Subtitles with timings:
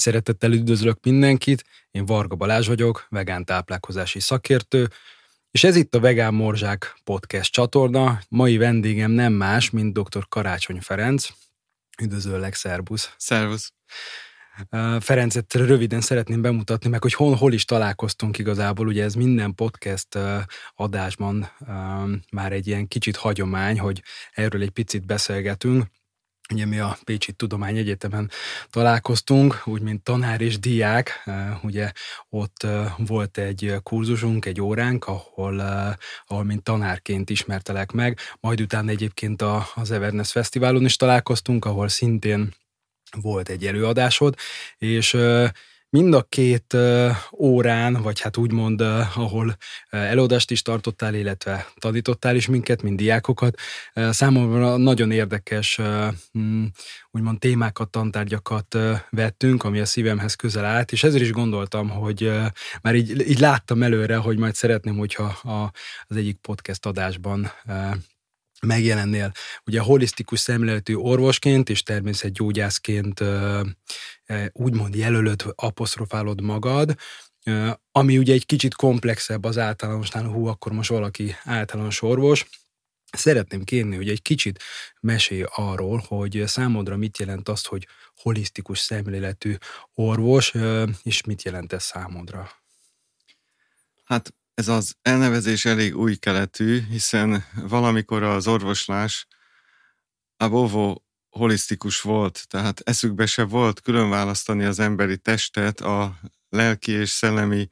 [0.00, 4.88] Nagy szeretettel üdvözlök mindenkit, én Varga Balázs vagyok, vegán táplálkozási szakértő,
[5.50, 8.20] és ez itt a Vegán Morzsák podcast csatorna.
[8.28, 10.28] Mai vendégem nem más, mint dr.
[10.28, 11.28] Karácsony Ferenc.
[12.02, 13.14] Üdvözöllek, szervusz!
[13.16, 13.72] Szervusz!
[15.00, 18.86] Ferencet röviden szeretném bemutatni meg, hogy hol, hol is találkoztunk igazából.
[18.86, 20.18] Ugye ez minden podcast
[20.74, 21.50] adásban
[22.32, 25.84] már egy ilyen kicsit hagyomány, hogy erről egy picit beszélgetünk.
[26.52, 28.30] Ugye mi a Pécsi Tudományegyetemen
[28.70, 31.24] találkoztunk, úgy mint tanár és diák,
[31.62, 31.92] ugye
[32.28, 35.60] ott volt egy kurzusunk, egy óránk, ahol,
[36.26, 39.42] ahol mint tanárként ismertelek meg, majd utána egyébként
[39.74, 42.54] az Everness Fesztiválon is találkoztunk, ahol szintén
[43.20, 44.34] volt egy előadásod,
[44.78, 45.16] és
[45.90, 46.76] mind a két
[47.38, 48.80] órán, vagy hát úgymond,
[49.14, 49.56] ahol
[49.90, 53.58] előadást is tartottál, illetve tanítottál is minket, mint diákokat,
[53.94, 55.80] számomra nagyon érdekes
[56.38, 56.64] mm,
[57.10, 58.78] úgymond témákat, tantárgyakat
[59.10, 62.32] vettünk, ami a szívemhez közel állt, és ezért is gondoltam, hogy
[62.82, 65.40] már így, így láttam előre, hogy majd szeretném, hogyha
[66.06, 67.50] az egyik podcast adásban
[68.60, 69.32] megjelennél.
[69.66, 73.24] Ugye holisztikus szemléletű orvosként és természetgyógyászként
[74.52, 76.94] úgymond jelölöd, apostrofálod magad,
[77.92, 82.46] ami ugye egy kicsit komplexebb az általánosnál, hú, akkor most valaki általános orvos,
[83.12, 84.62] Szeretném kérni, hogy egy kicsit
[85.00, 89.56] mesélj arról, hogy számodra mit jelent azt, hogy holisztikus szemléletű
[89.94, 90.54] orvos,
[91.02, 92.50] és mit jelent ez számodra?
[94.04, 99.26] Hát ez az elnevezés elég új keletű, hiszen valamikor az orvoslás
[100.36, 100.94] a bovo
[101.30, 107.70] holisztikus volt, tehát eszükbe se volt külön választani az emberi testet a lelki és szellemi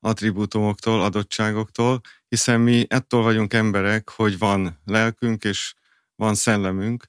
[0.00, 5.74] attribútumoktól, adottságoktól, hiszen mi ettől vagyunk emberek, hogy van lelkünk és
[6.16, 7.04] van szellemünk,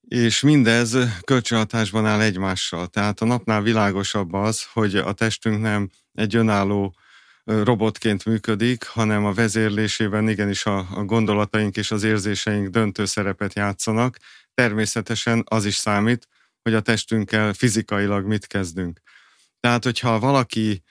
[0.00, 2.86] és mindez kölcsönhatásban áll egymással.
[2.86, 6.94] Tehát a napnál világosabb az, hogy a testünk nem egy önálló
[7.46, 14.16] robotként működik, hanem a vezérlésében igenis a, a gondolataink és az érzéseink döntő szerepet játszanak.
[14.54, 16.28] Természetesen az is számít,
[16.62, 19.00] hogy a testünkkel fizikailag mit kezdünk.
[19.60, 20.82] Tehát, hogyha valaki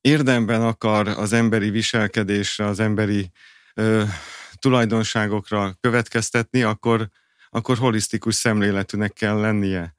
[0.00, 3.30] érdemben akar az emberi viselkedésre, az emberi
[3.74, 4.02] ö,
[4.58, 7.08] tulajdonságokra következtetni, akkor,
[7.50, 9.94] akkor holisztikus szemléletűnek kell lennie.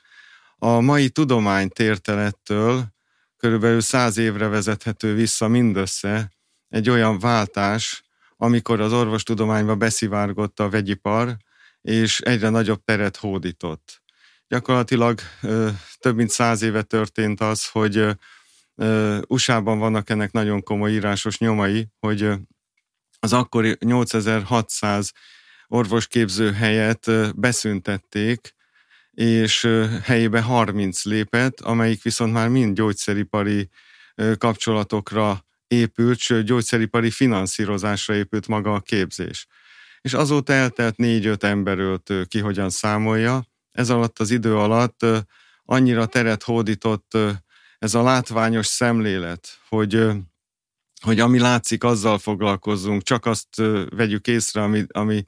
[0.57, 2.97] A mai tudomány tértelettől
[3.39, 6.31] körülbelül száz évre vezethető vissza mindössze
[6.69, 8.03] egy olyan váltás,
[8.37, 11.37] amikor az orvostudományba beszivárgott a vegyipar,
[11.81, 14.01] és egyre nagyobb teret hódított.
[14.47, 15.19] Gyakorlatilag
[15.99, 18.05] több mint száz éve történt az, hogy
[19.27, 22.31] USA-ban vannak ennek nagyon komoly írásos nyomai, hogy
[23.19, 25.11] az akkori 8600
[25.67, 28.55] orvosképző helyet beszüntették,
[29.19, 29.69] és
[30.03, 33.69] helyébe 30 lépett, amelyik viszont már mind gyógyszeripari
[34.37, 39.47] kapcsolatokra épült, sőt gyógyszeripari finanszírozásra épült maga a képzés.
[40.01, 43.45] És azóta eltelt négy-öt emberölt ki, hogyan számolja.
[43.71, 45.05] Ez alatt az idő alatt
[45.63, 47.17] annyira teret hódított
[47.79, 50.07] ez a látványos szemlélet, hogy,
[51.01, 53.55] hogy ami látszik, azzal foglalkozzunk, csak azt
[53.89, 55.25] vegyük észre, ami, ami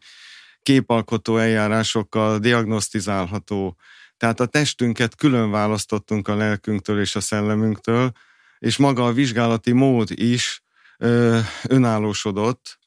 [0.63, 3.77] képalkotó eljárásokkal diagnosztizálható.
[4.17, 8.11] Tehát a testünket külön választottunk a lelkünktől és a szellemünktől,
[8.59, 10.63] és maga a vizsgálati mód is
[10.97, 12.79] ö, önállósodott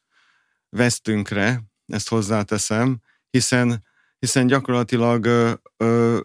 [0.69, 3.85] vesztünkre, ezt hozzáteszem, hiszen,
[4.19, 6.21] hiszen gyakorlatilag ö, ö,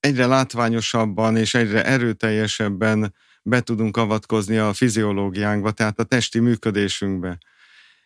[0.00, 7.38] egyre látványosabban és egyre erőteljesebben be tudunk avatkozni a fiziológiánkba, tehát a testi működésünkbe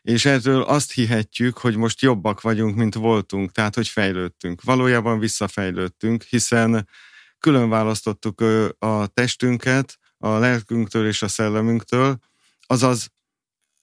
[0.06, 4.62] és erről azt hihetjük, hogy most jobbak vagyunk, mint voltunk, tehát hogy fejlődtünk.
[4.62, 6.88] Valójában visszafejlődtünk, hiszen
[7.38, 8.40] külön választottuk
[8.78, 12.18] a testünket a lelkünktől és a szellemünktől,
[12.60, 13.12] azaz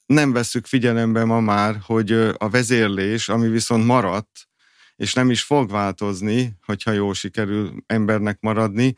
[0.06, 4.48] nem veszük figyelembe ma már, hogy a vezérlés, ami viszont maradt,
[4.96, 8.96] és nem is fog változni, hogyha jól sikerül embernek maradni,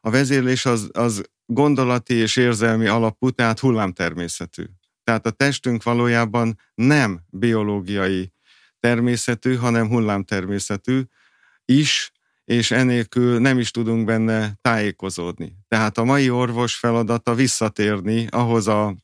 [0.00, 4.64] a vezérlés az, az gondolati és érzelmi alapú, tehát hullámtermészetű.
[5.08, 8.32] Tehát a testünk valójában nem biológiai
[8.80, 11.02] természetű, hanem hullámtermészetű
[11.64, 12.12] is,
[12.44, 15.56] és enélkül nem is tudunk benne tájékozódni.
[15.68, 18.96] Tehát a mai orvos feladata visszatérni ahhoz a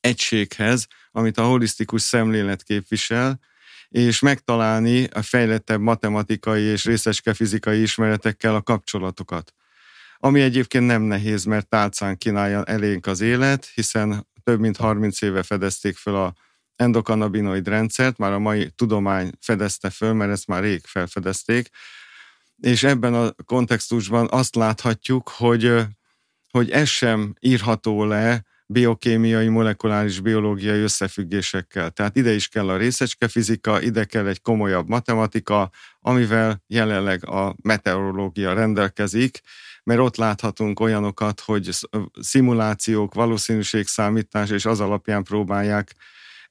[0.00, 3.40] egységhez, amit a holisztikus szemlélet képvisel,
[3.88, 9.52] és megtalálni a fejlettebb matematikai és részecske fizikai ismeretekkel a kapcsolatokat.
[10.16, 15.42] Ami egyébként nem nehéz, mert tálcán kínálja elénk az élet, hiszen több mint 30 éve
[15.42, 16.34] fedezték föl a
[16.76, 21.68] endokannabinoid rendszert, már a mai tudomány fedezte föl, mert ezt már rég felfedezték,
[22.60, 25.74] és ebben a kontextusban azt láthatjuk, hogy,
[26.50, 31.90] hogy ez sem írható le biokémiai, molekuláris biológiai összefüggésekkel.
[31.90, 35.70] Tehát ide is kell a részecskefizika, ide kell egy komolyabb matematika,
[36.00, 39.40] amivel jelenleg a meteorológia rendelkezik,
[39.86, 41.68] mert ott láthatunk olyanokat, hogy
[42.20, 45.94] szimulációk, valószínűségszámítás, és az alapján próbálják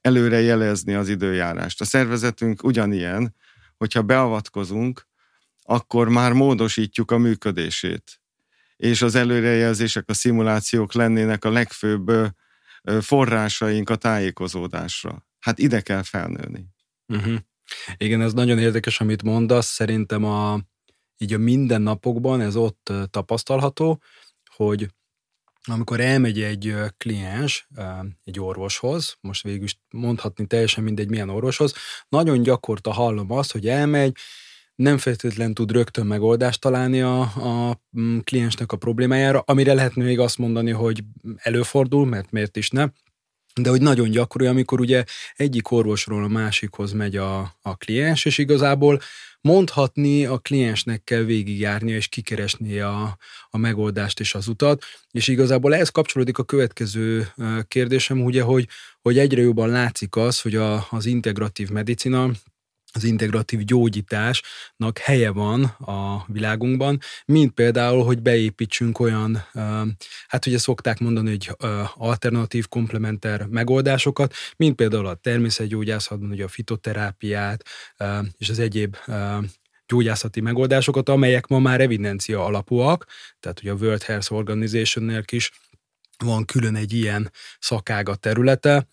[0.00, 1.80] előre jelezni az időjárást.
[1.80, 3.34] A szervezetünk ugyanilyen,
[3.76, 5.06] hogyha beavatkozunk,
[5.62, 8.20] akkor már módosítjuk a működését.
[8.76, 12.12] És az előrejelzések, a szimulációk lennének a legfőbb
[13.00, 15.26] forrásaink a tájékozódásra.
[15.38, 16.66] Hát ide kell felnőni.
[17.08, 17.36] Uh-huh.
[17.96, 19.66] Igen, ez nagyon érdekes, amit mondasz.
[19.66, 20.60] Szerintem a,
[21.18, 24.02] így a mindennapokban ez ott tapasztalható,
[24.56, 24.88] hogy
[25.68, 27.68] amikor elmegy egy kliens
[28.24, 31.74] egy orvoshoz, most végül is mondhatni teljesen mindegy milyen orvoshoz,
[32.08, 34.16] nagyon gyakorta hallom azt, hogy elmegy,
[34.74, 40.18] nem feltétlenül tud rögtön megoldást találni a, a mm, kliensnek a problémájára, amire lehetne még
[40.18, 41.02] azt mondani, hogy
[41.36, 42.86] előfordul, mert miért is ne,
[43.60, 45.04] de hogy nagyon gyakori, amikor ugye
[45.36, 49.00] egyik orvosról a másikhoz megy a, a kliens, és igazából
[49.46, 53.16] mondhatni a kliensnek kell végigjárnia és kikeresni a,
[53.50, 57.28] a megoldást és az utat, és igazából ehhez kapcsolódik a következő
[57.68, 58.68] kérdésem, ugye, hogy,
[59.02, 62.30] hogy egyre jobban látszik az, hogy a, az integratív medicina,
[62.96, 69.44] az integratív gyógyításnak helye van a világunkban, mint például, hogy beépítsünk olyan,
[70.26, 71.50] hát ugye szokták mondani, hogy
[71.94, 77.62] alternatív, komplementer megoldásokat, mint például a természetgyógyászatban, ugye a fitoterápiát
[78.38, 78.96] és az egyéb
[79.86, 83.06] gyógyászati megoldásokat, amelyek ma már evidencia alapúak,
[83.40, 85.50] tehát ugye a World Health Organization-nél is
[86.24, 88.86] van külön egy ilyen szakága területe,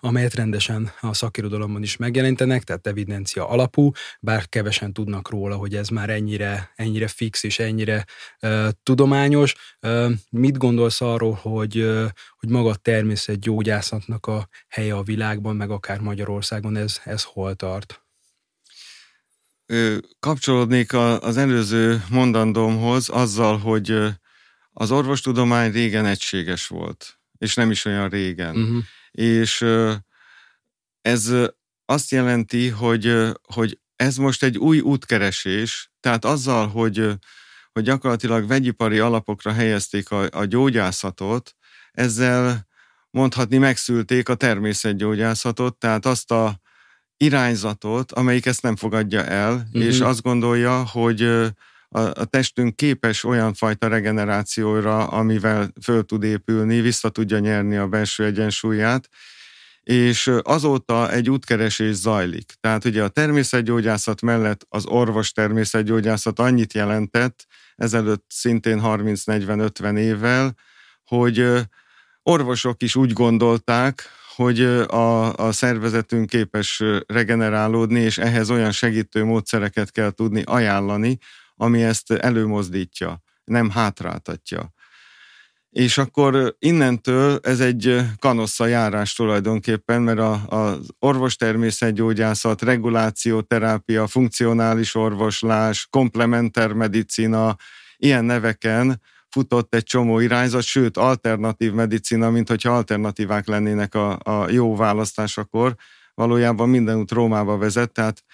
[0.00, 3.90] amelyet rendesen a szakirodalomban is megjelentenek, tehát evidencia alapú,
[4.20, 8.04] bár kevesen tudnak róla, hogy ez már ennyire, ennyire fix és ennyire
[8.42, 9.54] uh, tudományos.
[9.82, 12.08] Uh, mit gondolsz arról, hogy, uh,
[12.38, 18.02] hogy maga a természetgyógyászatnak a helye a világban, meg akár Magyarországon ez, ez hol tart?
[20.20, 23.98] Kapcsolódnék az előző mondandómhoz azzal, hogy
[24.72, 28.56] az orvostudomány régen egységes volt, és nem is olyan régen.
[28.56, 29.64] Uh-huh és
[31.00, 31.32] ez
[31.84, 37.12] azt jelenti, hogy, hogy ez most egy új útkeresés, tehát azzal, hogy,
[37.72, 41.56] hogy gyakorlatilag vegyipari alapokra helyezték a, a gyógyászatot,
[41.92, 42.66] ezzel
[43.10, 46.60] mondhatni megszülték a természetgyógyászatot, tehát azt a
[47.16, 49.84] irányzatot, amelyik ezt nem fogadja el, uh-huh.
[49.84, 51.46] és azt gondolja, hogy
[51.88, 57.88] a, a testünk képes olyan fajta regenerációra, amivel föl tud épülni, vissza tudja nyerni a
[57.88, 59.08] belső egyensúlyát,
[59.82, 62.52] és azóta egy útkeresés zajlik.
[62.60, 67.46] Tehát ugye a természetgyógyászat mellett az orvos természetgyógyászat annyit jelentett,
[67.76, 70.54] ezelőtt szintén 30-40-50 évvel,
[71.04, 71.46] hogy
[72.22, 74.02] orvosok is úgy gondolták,
[74.34, 81.18] hogy a, a szervezetünk képes regenerálódni, és ehhez olyan segítő módszereket kell tudni ajánlani,
[81.58, 84.72] ami ezt előmozdítja, nem hátráltatja.
[85.70, 96.72] És akkor innentől ez egy kanossza járás tulajdonképpen, mert az orvostermészetgyógyászat, regulációterápia, funkcionális orvoslás, komplementer
[96.72, 97.56] medicina,
[97.96, 104.50] ilyen neveken futott egy csomó irányzat, sőt alternatív medicina, mint hogyha alternatívák lennének a, a
[104.50, 105.74] jó választásakor,
[106.14, 108.24] valójában minden út Rómába vezet, tehát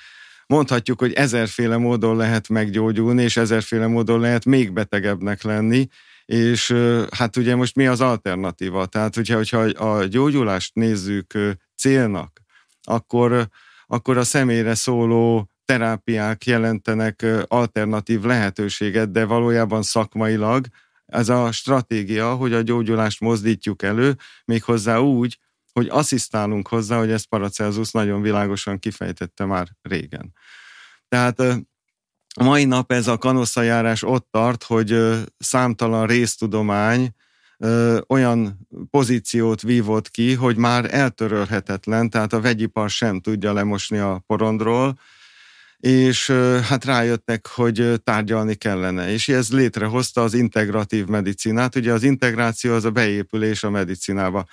[0.46, 5.88] mondhatjuk, hogy ezerféle módon lehet meggyógyulni, és ezerféle módon lehet még betegebbnek lenni,
[6.24, 6.74] és
[7.10, 8.86] hát ugye most mi az alternatíva?
[8.86, 11.32] Tehát ugye, hogyha a gyógyulást nézzük
[11.76, 12.40] célnak,
[12.82, 13.48] akkor,
[13.86, 20.66] akkor a személyre szóló terápiák jelentenek alternatív lehetőséget, de valójában szakmailag
[21.06, 25.38] ez a stratégia, hogy a gyógyulást mozdítjuk elő, méghozzá úgy,
[25.75, 30.33] hogy asszisztálunk hozzá, hogy ezt Paracelsus nagyon világosan kifejtette már régen.
[31.09, 31.40] Tehát
[32.37, 34.99] a mai nap ez a kanosszajárás ott tart, hogy
[35.38, 37.14] számtalan résztudomány
[38.07, 44.99] olyan pozíciót vívott ki, hogy már eltörölhetetlen, tehát a vegyipar sem tudja lemosni a porondról,
[45.78, 46.31] és
[46.69, 49.12] hát rájöttek, hogy tárgyalni kellene.
[49.12, 51.76] És ez létrehozta az integratív medicinát.
[51.76, 54.47] Ugye az integráció az a beépülés a medicinába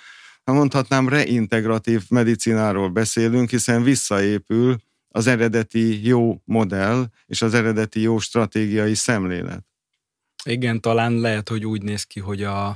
[0.50, 4.76] mondhatnám, reintegratív medicináról beszélünk, hiszen visszaépül
[5.08, 9.64] az eredeti jó modell és az eredeti jó stratégiai szemlélet.
[10.44, 12.68] Igen, talán lehet, hogy úgy néz ki, hogy a,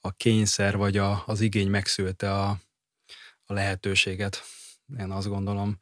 [0.00, 2.48] a kényszer vagy a, az igény megszülte a,
[3.44, 4.42] a lehetőséget.
[4.98, 5.78] Én azt gondolom.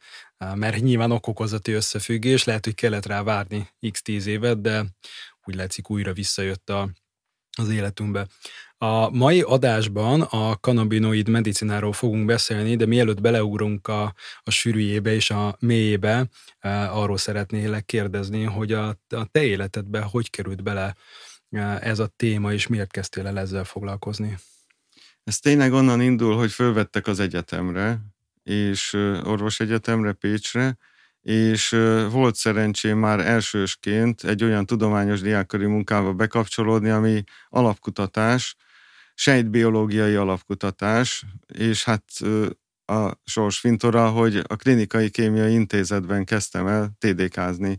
[0.55, 4.85] mert nyilván okokozati összefüggés, lehet, hogy kellett rá várni x tíz évet, de
[5.45, 6.91] úgy látszik újra visszajött a,
[7.57, 8.27] az életünkbe.
[8.79, 15.31] A mai adásban a kanabinoid medicináról fogunk beszélni, de mielőtt beleugrunk a, a sűrűjébe és
[15.31, 16.29] a mélyébe,
[16.91, 20.95] arról szeretnélek kérdezni, hogy a, a te életedbe hogy került bele
[21.81, 24.39] ez a téma, és miért kezdtél el ezzel foglalkozni?
[25.25, 28.01] Ez tényleg onnan indul, hogy fölvettek az egyetemre,
[28.43, 28.93] és
[29.25, 30.77] orvos egyetemre Pécsre,
[31.25, 31.69] és
[32.11, 38.57] volt szerencsém már elsősként egy olyan tudományos diákköri munkába bekapcsolódni, ami alapkutatás,
[39.15, 42.05] sejtbiológiai alapkutatás, és hát
[42.85, 47.79] a sors fintora, hogy a klinikai kémiai intézetben kezdtem el TDK-zni.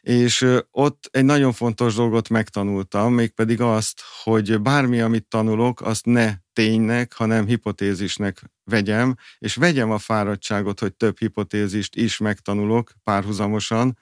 [0.00, 6.34] És ott egy nagyon fontos dolgot megtanultam, mégpedig azt, hogy bármi, amit tanulok, azt ne
[6.52, 13.98] ténynek, hanem hipotézisnek vegyem, és vegyem a fáradtságot, hogy több hipotézist is megtanulok párhuzamosan,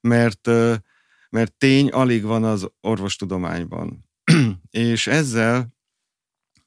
[0.00, 0.46] mert,
[1.30, 4.08] mert tény alig van az orvostudományban.
[4.70, 5.78] és ezzel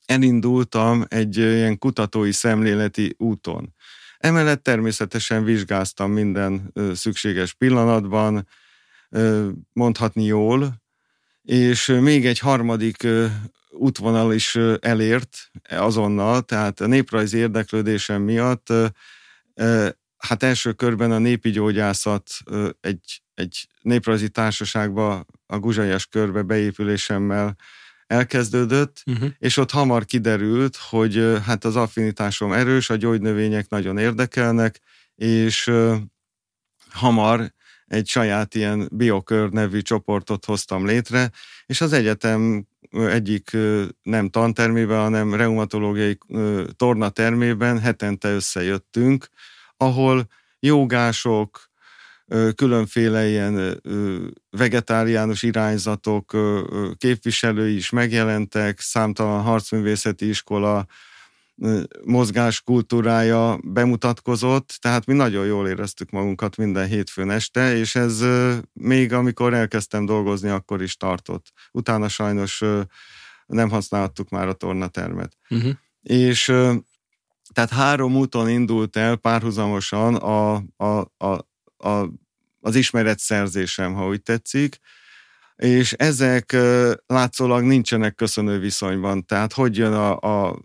[0.06, 3.74] elindultam egy ilyen kutatói szemléleti úton.
[4.18, 8.48] Emellett természetesen vizsgáztam minden szükséges pillanatban,
[9.74, 10.82] mondhatni jól,
[11.41, 13.08] és még egy harmadik
[13.70, 18.74] útvonal is elért azonnal, tehát a néprajzi érdeklődésem miatt,
[20.17, 22.32] hát első körben a népi gyógyászat
[22.82, 27.55] egy, egy néprajzi társaságba, a Guzsaias körbe beépülésemmel
[28.08, 29.29] elkezdődött, uh-huh.
[29.38, 34.79] és ott hamar kiderült, hogy hát az affinitásom erős, a gyógynövények nagyon érdekelnek,
[35.15, 35.72] és
[36.89, 37.53] hamar
[37.88, 41.32] egy saját ilyen biokör nevű csoportot hoztam létre,
[41.66, 43.58] és az egyetem egyik
[44.02, 46.18] nem tantermében, hanem reumatológiai
[46.75, 49.28] tornatermében hetente összejöttünk,
[49.78, 50.28] ahol
[50.60, 51.72] jogások,
[52.56, 53.82] különféle ilyen
[54.50, 56.38] vegetáriánus irányzatok
[56.98, 60.86] képviselői is megjelentek, számtalan harcművészeti iskola
[62.03, 68.24] mozgás kultúrája bemutatkozott, tehát mi nagyon jól éreztük magunkat minden hétfőn este, és ez
[68.74, 71.51] még amikor elkezdtem dolgozni, akkor is tartott.
[71.72, 72.63] Utána sajnos
[73.45, 75.38] nem használhattuk már a tornatermet.
[75.50, 75.74] Uh-huh.
[76.01, 76.45] És
[77.53, 82.10] tehát három úton indult el párhuzamosan a, a, a, a,
[82.60, 84.79] az ismeretszerzésem, ha úgy tetszik,
[85.55, 86.55] és ezek
[87.05, 89.25] látszólag nincsenek köszönő viszonyban.
[89.25, 90.62] Tehát hogy jön a, a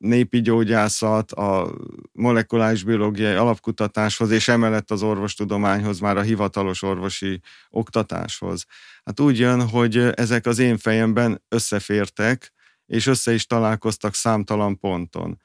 [0.00, 1.74] népi gyógyászat, a
[2.12, 7.40] molekuláris biológiai alapkutatáshoz, és emellett az orvostudományhoz, már a hivatalos orvosi
[7.70, 8.64] oktatáshoz.
[9.04, 12.52] Hát úgy jön, hogy ezek az én fejemben összefértek,
[12.86, 15.40] és össze is találkoztak számtalan ponton.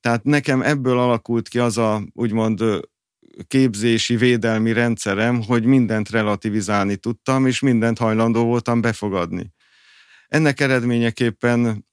[0.00, 2.64] Tehát nekem ebből alakult ki az a úgymond
[3.46, 9.52] képzési, védelmi rendszerem, hogy mindent relativizálni tudtam, és mindent hajlandó voltam befogadni.
[10.28, 11.84] Ennek eredményeképpen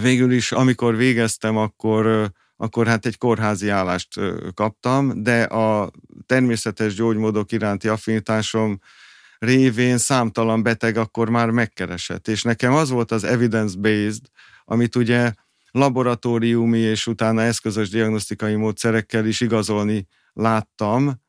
[0.00, 4.20] végül is, amikor végeztem, akkor, akkor hát egy kórházi állást
[4.54, 5.90] kaptam, de a
[6.26, 8.80] természetes gyógymódok iránti affinitásom
[9.38, 12.28] révén számtalan beteg akkor már megkeresett.
[12.28, 14.20] És nekem az volt az evidence-based,
[14.64, 15.32] amit ugye
[15.70, 21.20] laboratóriumi és utána eszközös diagnosztikai módszerekkel is igazolni láttam,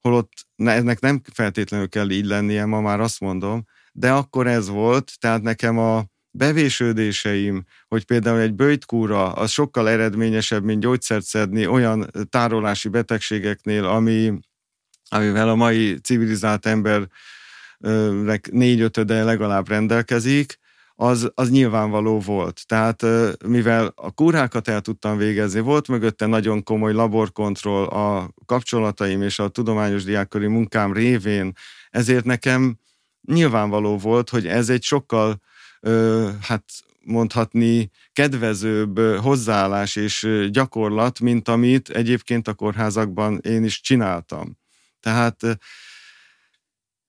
[0.00, 5.12] holott ennek nem feltétlenül kell így lennie, ma már azt mondom, de akkor ez volt,
[5.18, 6.04] tehát nekem a
[6.36, 14.32] bevésődéseim, hogy például egy bőjtkúra az sokkal eredményesebb, mint gyógyszert szedni olyan tárolási betegségeknél, ami,
[15.08, 20.58] amivel a mai civilizált embernek négy-ötöde legalább rendelkezik,
[20.98, 22.62] az, az nyilvánvaló volt.
[22.66, 23.04] Tehát
[23.46, 29.48] mivel a kúrákat el tudtam végezni, volt mögötte nagyon komoly laborkontroll a kapcsolataim és a
[29.48, 31.52] tudományos diákköri munkám révén,
[31.90, 32.78] ezért nekem
[33.26, 35.40] nyilvánvaló volt, hogy ez egy sokkal,
[36.40, 36.64] hát
[37.04, 44.58] mondhatni, kedvezőbb hozzáállás és gyakorlat, mint amit egyébként a kórházakban én is csináltam.
[45.00, 45.58] Tehát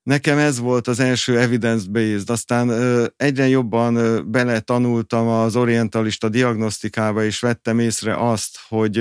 [0.08, 2.70] Nekem ez volt az első evidence-based, aztán
[3.18, 8.98] egyre jobban bele az orientalista diagnosztikába, és vettem észre azt, hogy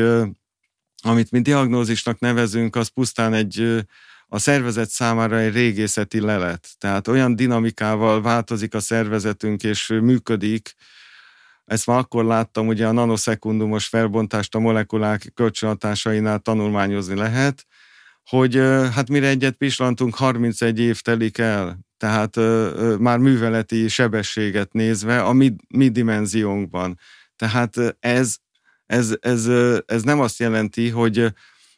[1.03, 3.85] amit mi diagnózisnak nevezünk, az pusztán egy
[4.29, 6.69] a szervezet számára egy régészeti lelet.
[6.79, 10.75] Tehát olyan dinamikával változik a szervezetünk, és működik,
[11.65, 17.67] ezt már akkor láttam, ugye a nanoszekundumos felbontást a molekulák kölcsönhatásainál tanulmányozni lehet,
[18.25, 18.57] hogy
[18.95, 22.37] hát mire egyet pislantunk, 31 év telik el, tehát
[22.99, 26.99] már műveleti sebességet nézve a mi, mi dimenziónkban.
[27.37, 28.37] Tehát ez,
[28.87, 29.51] ez, ez,
[29.87, 31.33] ez nem azt jelenti, hogy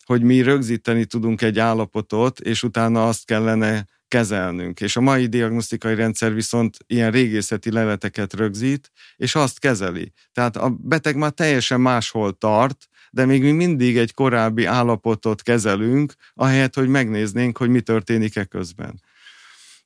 [0.09, 4.81] hogy mi rögzíteni tudunk egy állapotot, és utána azt kellene kezelnünk.
[4.81, 10.13] És a mai diagnosztikai rendszer viszont ilyen régészeti leleteket rögzít, és azt kezeli.
[10.33, 16.13] Tehát a beteg már teljesen máshol tart, de még mi mindig egy korábbi állapotot kezelünk,
[16.35, 19.03] ahelyett, hogy megnéznénk, hogy mi történik e közben.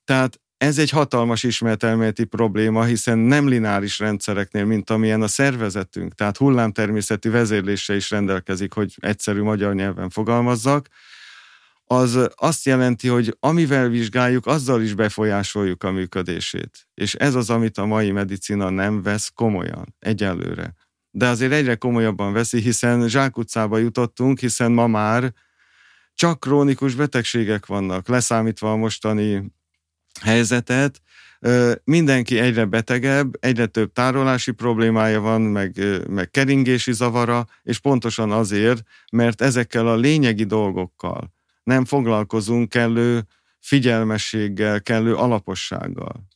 [0.04, 6.36] Tehát ez egy hatalmas ismeretelméleti probléma, hiszen nem lineáris rendszereknél, mint amilyen a szervezetünk, tehát
[6.36, 10.88] hullámtermészetű vezérlése is rendelkezik, hogy egyszerű magyar nyelven fogalmazzak,
[11.84, 16.86] az azt jelenti, hogy amivel vizsgáljuk, azzal is befolyásoljuk a működését.
[16.94, 20.74] És ez az, amit a mai medicina nem vesz komolyan, egyelőre.
[21.10, 25.32] De azért egyre komolyabban veszi, hiszen zsákutcába jutottunk, hiszen ma már
[26.14, 29.52] csak krónikus betegségek vannak, leszámítva a mostani
[30.20, 31.00] helyzetet,
[31.84, 38.82] mindenki egyre betegebb, egyre több tárolási problémája van, meg, meg keringési zavara, és pontosan azért,
[39.12, 43.26] mert ezekkel a lényegi dolgokkal nem foglalkozunk kellő
[43.60, 46.26] figyelmességgel, kellő alapossággal.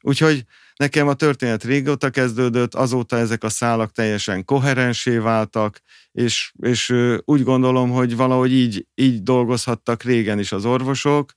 [0.00, 0.44] Úgyhogy
[0.76, 5.80] nekem a történet régóta kezdődött, azóta ezek a szálak teljesen koherensé váltak,
[6.12, 11.32] és, és úgy gondolom, hogy valahogy így, így dolgozhattak régen is az orvosok,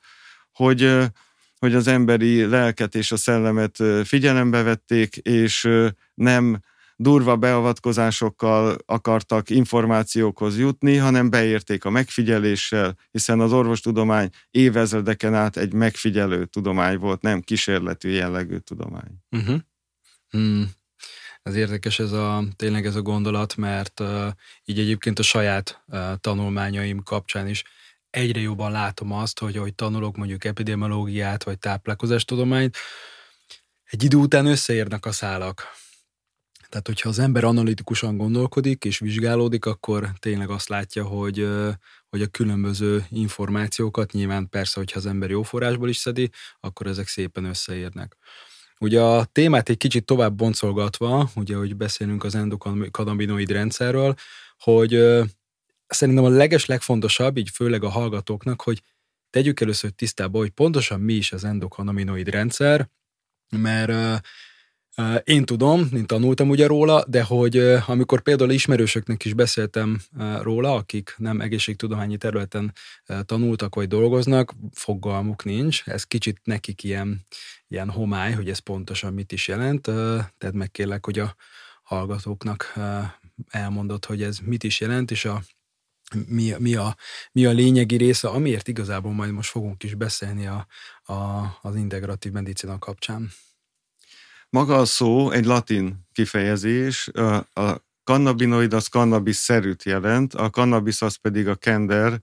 [0.51, 1.09] hogy
[1.65, 5.69] hogy az emberi lelket és a szellemet figyelembe vették, és
[6.13, 6.59] nem
[6.95, 15.73] durva beavatkozásokkal akartak információkhoz jutni, hanem beérték a megfigyeléssel, hiszen az orvostudomány évezredeken át egy
[15.73, 19.11] megfigyelő tudomány volt, nem kísérletű jellegű tudomány.
[19.31, 19.59] Uh-huh.
[20.29, 20.69] Hmm.
[21.43, 24.27] Ez érdekes ez a, tényleg ez a gondolat, mert uh,
[24.65, 27.63] így egyébként a saját uh, tanulmányaim kapcsán is
[28.15, 32.77] egyre jobban látom azt, hogy ahogy tanulok mondjuk epidemiológiát vagy táplálkozástudományt,
[33.83, 35.63] egy idő után összeérnek a szálak.
[36.69, 41.47] Tehát, hogyha az ember analitikusan gondolkodik és vizsgálódik, akkor tényleg azt látja, hogy,
[42.09, 47.07] hogy a különböző információkat, nyilván persze, hogyha az ember jó forrásból is szedi, akkor ezek
[47.07, 48.17] szépen összeérnek.
[48.79, 54.15] Ugye a témát egy kicsit tovább boncolgatva, ugye, hogy beszélünk az endokannabinoid rendszerről,
[54.57, 54.93] hogy
[55.87, 58.81] szerintem a leges legfontosabb, így főleg a hallgatóknak, hogy
[59.29, 62.89] tegyük először tisztába, hogy pontosan mi is az endokannabinoid rendszer,
[63.49, 64.21] mert
[65.23, 70.01] én tudom, mint tanultam ugye róla, de hogy amikor például ismerősöknek is beszéltem
[70.41, 72.73] róla, akik nem egészségtudományi területen
[73.25, 77.25] tanultak vagy dolgoznak, fogalmuk nincs, ez kicsit nekik ilyen,
[77.67, 79.81] ilyen homály, hogy ez pontosan mit is jelent,
[80.37, 81.35] tehát megkérlek, hogy a
[81.83, 82.73] hallgatóknak
[83.49, 85.41] elmondott, hogy ez mit is jelent, és a
[86.27, 86.95] mi, mi, a,
[87.31, 90.67] mi a lényegi része, amiért igazából majd most fogunk is beszélni a,
[91.03, 91.13] a,
[91.61, 93.31] az integratív medicina kapcsán.
[94.49, 97.07] Maga a szó egy latin kifejezés,
[97.53, 102.19] a cannabinoid az cannabis szerűt jelent, a cannabis az pedig a kender,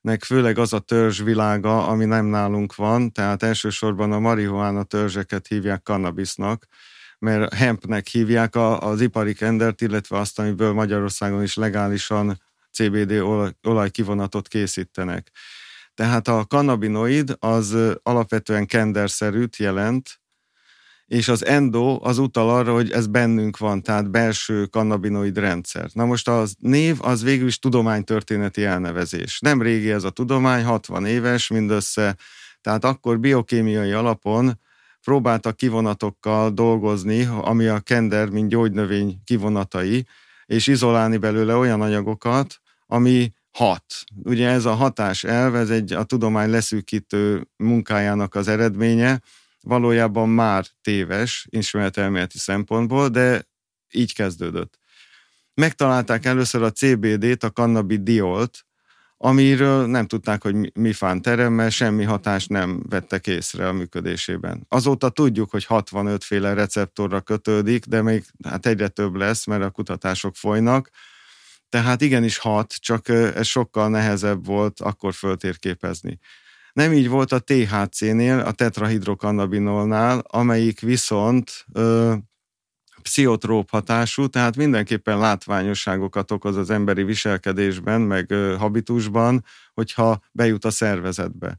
[0.00, 5.46] nek főleg az a törzs világa, ami nem nálunk van, tehát elsősorban a marihuána törzseket
[5.46, 6.66] hívják kannabisnak,
[7.18, 12.40] mert hempnek hívják az ipari kendert, illetve azt, amiből Magyarországon is legálisan
[12.74, 13.12] CBD
[13.62, 15.30] olajkivonatot készítenek.
[15.94, 20.22] Tehát a kannabinoid az alapvetően kenderszerűt jelent,
[21.06, 25.88] és az endo az utal arra, hogy ez bennünk van, tehát belső kannabinoid rendszer.
[25.92, 29.40] Na most a név az végül is tudománytörténeti elnevezés.
[29.40, 32.16] Nem régi ez a tudomány, 60 éves mindössze,
[32.60, 34.60] tehát akkor biokémiai alapon
[35.02, 40.06] próbáltak kivonatokkal dolgozni, ami a kender, mint gyógynövény kivonatai,
[40.46, 42.60] és izolálni belőle olyan anyagokat,
[42.94, 43.84] ami hat.
[44.22, 49.20] Ugye ez a hatás elv, ez egy a tudomány leszűkítő munkájának az eredménye,
[49.60, 53.48] valójában már téves ismeretelméleti szempontból, de
[53.90, 54.78] így kezdődött.
[55.54, 58.66] Megtalálták először a CBD-t, a cannabidiol-t,
[59.16, 64.66] amiről nem tudták, hogy mi fán teremmel, semmi hatást nem vettek észre a működésében.
[64.68, 69.70] Azóta tudjuk, hogy 65 féle receptorra kötődik, de még hát egyre több lesz, mert a
[69.70, 70.90] kutatások folynak,
[71.74, 76.18] tehát igenis hat, csak ez sokkal nehezebb volt akkor föltérképezni.
[76.72, 82.14] Nem így volt a THC-nél, a tetrahidrokannabinolnál, amelyik viszont ö,
[83.02, 90.70] pszichotróp hatású, tehát mindenképpen látványosságokat okoz az emberi viselkedésben, meg ö, habitusban, hogyha bejut a
[90.70, 91.56] szervezetbe.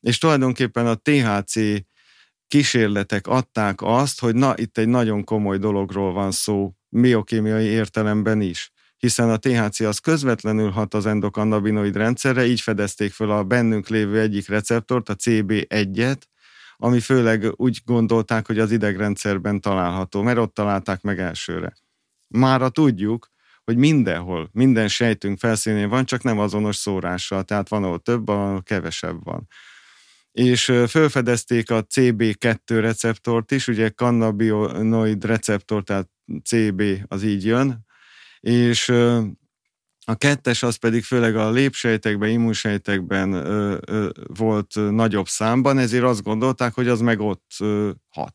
[0.00, 1.54] És tulajdonképpen a THC
[2.46, 8.72] kísérletek adták azt, hogy na, itt egy nagyon komoly dologról van szó, biokémiai értelemben is
[9.04, 14.20] hiszen a THC az közvetlenül hat az endokannabinoid rendszerre, így fedezték föl a bennünk lévő
[14.20, 16.20] egyik receptort, a CB1-et,
[16.76, 21.72] ami főleg úgy gondolták, hogy az idegrendszerben található, mert ott találták meg elsőre.
[22.28, 23.30] Mára tudjuk,
[23.64, 28.62] hogy mindenhol, minden sejtünk felszínén van, csak nem azonos szórással, tehát van, ahol több, ahol
[28.62, 29.48] kevesebb van.
[30.32, 36.08] És felfedezték a CB2 receptort is, ugye cannabinoid receptor, tehát
[36.44, 37.84] CB az így jön,
[38.44, 38.88] és
[40.06, 46.22] a kettes az pedig főleg a lépsejtekben, immunsejtekben ö, ö, volt nagyobb számban, ezért azt
[46.22, 48.34] gondolták, hogy az meg ott ö, hat.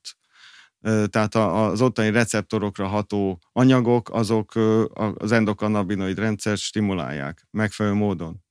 [0.82, 4.86] Ö, tehát a, az ottani receptorokra ható anyagok, azok ö,
[5.18, 8.44] az endokannabinoid rendszert stimulálják megfelelő módon.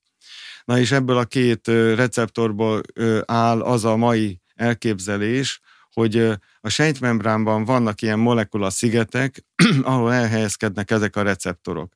[0.65, 2.81] Na és ebből a két receptorból
[3.25, 5.61] áll az a mai elképzelés,
[5.99, 6.17] hogy
[6.61, 9.45] a sejtmembránban vannak ilyen molekula szigetek,
[9.81, 11.93] ahol elhelyezkednek ezek a receptorok.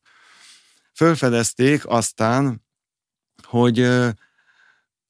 [0.94, 2.63] Fölfedezték aztán,
[3.44, 3.88] hogy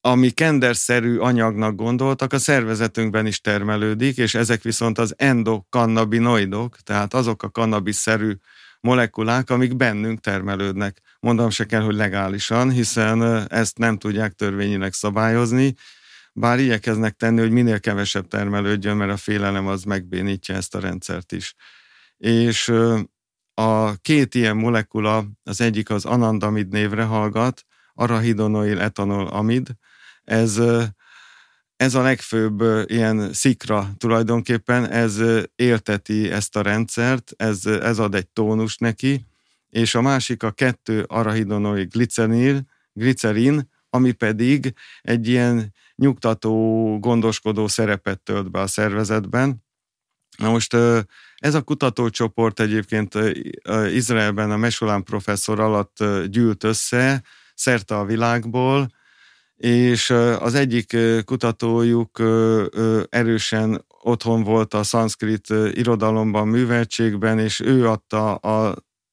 [0.01, 7.43] ami kenderszerű anyagnak gondoltak, a szervezetünkben is termelődik, és ezek viszont az endokannabinoidok, tehát azok
[7.43, 8.33] a kannabisszerű
[8.79, 11.01] molekulák, amik bennünk termelődnek.
[11.19, 15.75] Mondom se kell, hogy legálisan, hiszen ezt nem tudják törvényileg szabályozni,
[16.33, 21.31] bár igyekeznek tenni, hogy minél kevesebb termelődjön, mert a félelem az megbénítja ezt a rendszert
[21.31, 21.55] is.
[22.17, 22.73] És
[23.53, 29.67] a két ilyen molekula, az egyik az anandamid névre hallgat, arahidonoil etanol amid,
[30.23, 30.61] ez,
[31.75, 35.21] ez a legfőbb ilyen szikra tulajdonképpen, ez
[35.55, 39.25] élteti ezt a rendszert, ez, ez ad egy tónus neki,
[39.69, 42.61] és a másik a kettő arahidonoil gliceril,
[42.93, 49.63] glicerin, ami pedig egy ilyen nyugtató, gondoskodó szerepet tölt be a szervezetben.
[50.37, 50.73] Na most
[51.35, 53.17] ez a kutatócsoport egyébként
[53.93, 58.87] Izraelben a Mesolán professzor alatt gyűlt össze, szerte a világból,
[59.55, 62.19] és az egyik kutatójuk
[63.09, 68.35] erősen otthon volt a szanszkrit irodalomban, műveltségben, és ő adta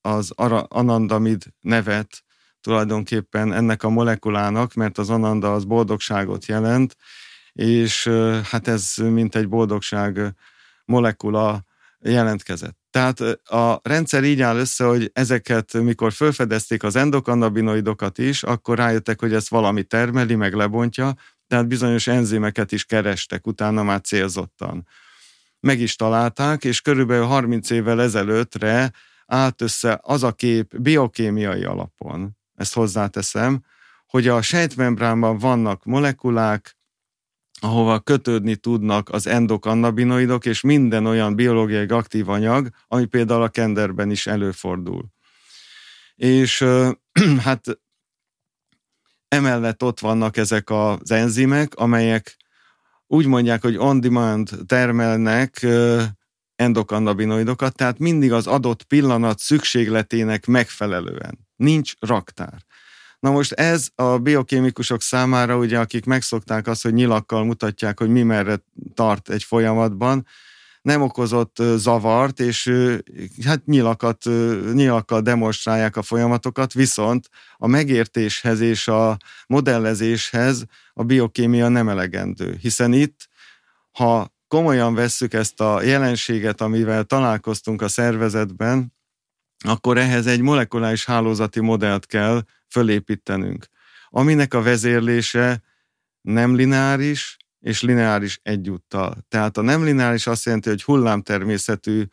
[0.01, 0.33] az
[0.69, 2.25] anandamid nevet
[2.61, 6.97] tulajdonképpen ennek a molekulának, mert az ananda az boldogságot jelent,
[7.53, 8.11] és
[8.51, 10.35] hát ez mint egy boldogság
[10.85, 11.65] molekula
[12.01, 12.79] jelentkezett.
[12.91, 19.21] Tehát a rendszer így áll össze, hogy ezeket, mikor felfedezték az endokannabinoidokat is, akkor rájöttek,
[19.21, 21.15] hogy ezt valami termeli, meg lebontja,
[21.47, 24.87] tehát bizonyos enzimeket is kerestek utána már célzottan.
[25.61, 28.93] Meg is találták, és körülbelül 30 évvel ezelőttre
[29.27, 33.65] állt össze az a kép biokémiai alapon, ezt hozzáteszem,
[34.07, 36.77] hogy a sejtmembránban vannak molekulák,
[37.61, 44.11] ahova kötődni tudnak az endokannabinoidok és minden olyan biológiai aktív anyag, ami például a kenderben
[44.11, 45.05] is előfordul.
[46.15, 46.65] És
[47.47, 47.65] hát
[49.29, 52.37] emellett ott vannak ezek az enzimek, amelyek
[53.07, 55.67] úgy mondják, hogy on-demand termelnek
[56.57, 61.49] endokannabinoidokat, tehát mindig az adott pillanat szükségletének megfelelően.
[61.61, 62.65] Nincs raktár.
[63.19, 68.23] Na most ez a biokémikusok számára, ugye, akik megszokták azt, hogy nyilakkal mutatják, hogy mi
[68.23, 70.27] merre tart egy folyamatban,
[70.83, 72.73] nem okozott zavart, és
[73.45, 74.25] hát nyilakat,
[74.73, 82.93] nyilakkal demonstrálják a folyamatokat, viszont a megértéshez és a modellezéshez a biokémia nem elegendő, hiszen
[82.93, 83.29] itt,
[83.93, 88.93] ha komolyan vesszük ezt a jelenséget, amivel találkoztunk a szervezetben,
[89.65, 93.67] akkor ehhez egy molekuláris hálózati modellt kell fölépítenünk,
[94.09, 95.63] aminek a vezérlése
[96.21, 99.17] nem lineáris és lineáris egyúttal.
[99.29, 102.05] Tehát a nem lineáris azt jelenti, hogy hullámtermészetű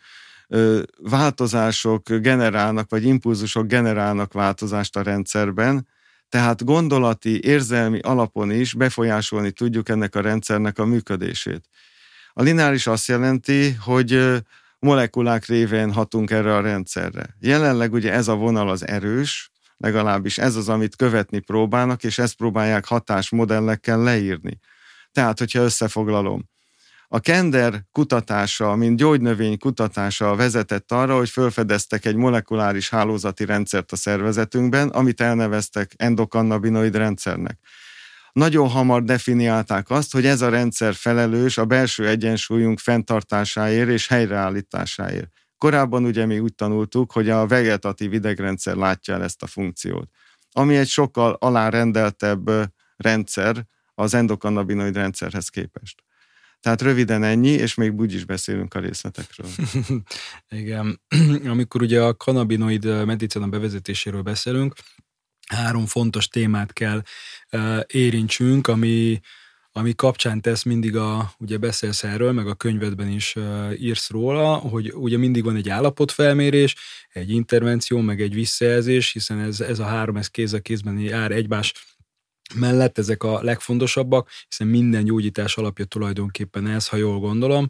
[0.97, 5.87] változások generálnak, vagy impulzusok generálnak változást a rendszerben,
[6.29, 11.69] tehát gondolati, érzelmi alapon is befolyásolni tudjuk ennek a rendszernek a működését.
[12.33, 14.41] A lineáris azt jelenti, hogy
[14.79, 17.35] molekulák révén hatunk erre a rendszerre.
[17.39, 22.35] Jelenleg ugye ez a vonal az erős, legalábbis ez az, amit követni próbálnak, és ezt
[22.35, 24.59] próbálják hatásmodellekkel leírni.
[25.11, 26.49] Tehát, hogyha összefoglalom,
[27.09, 33.95] a kender kutatása, mint gyógynövény kutatása vezetett arra, hogy felfedeztek egy molekuláris hálózati rendszert a
[33.95, 37.59] szervezetünkben, amit elneveztek endokannabinoid rendszernek.
[38.37, 45.31] Nagyon hamar definiálták azt, hogy ez a rendszer felelős a belső egyensúlyunk fenntartásáért és helyreállításáért.
[45.57, 50.09] Korábban ugye mi úgy tanultuk, hogy a vegetatív idegrendszer látja el ezt a funkciót,
[50.51, 52.49] ami egy sokkal alárendeltebb
[52.95, 56.03] rendszer az endokannabinoid rendszerhez képest.
[56.59, 59.49] Tehát röviden ennyi, és még úgy is beszélünk a részletekről.
[60.49, 61.01] Igen.
[61.45, 64.73] Amikor ugye a kannabinoid medicina bevezetéséről beszélünk,
[65.47, 67.01] három fontos témát kell
[67.87, 69.19] érintsünk, ami
[69.77, 73.35] ami kapcsán tesz mindig a, ugye beszélsz erről, meg a könyvedben is
[73.77, 76.75] írsz róla, hogy ugye mindig van egy állapotfelmérés,
[77.09, 81.31] egy intervenció, meg egy visszajelzés, hiszen ez, ez a három, ez kéz a kézben jár
[81.31, 81.73] egymás
[82.55, 87.67] mellett ezek a legfontosabbak, hiszen minden gyógyítás alapja tulajdonképpen ez, ha jól gondolom.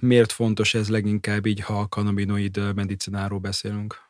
[0.00, 4.05] Miért fontos ez leginkább így, ha a kanabinoid medicináról beszélünk?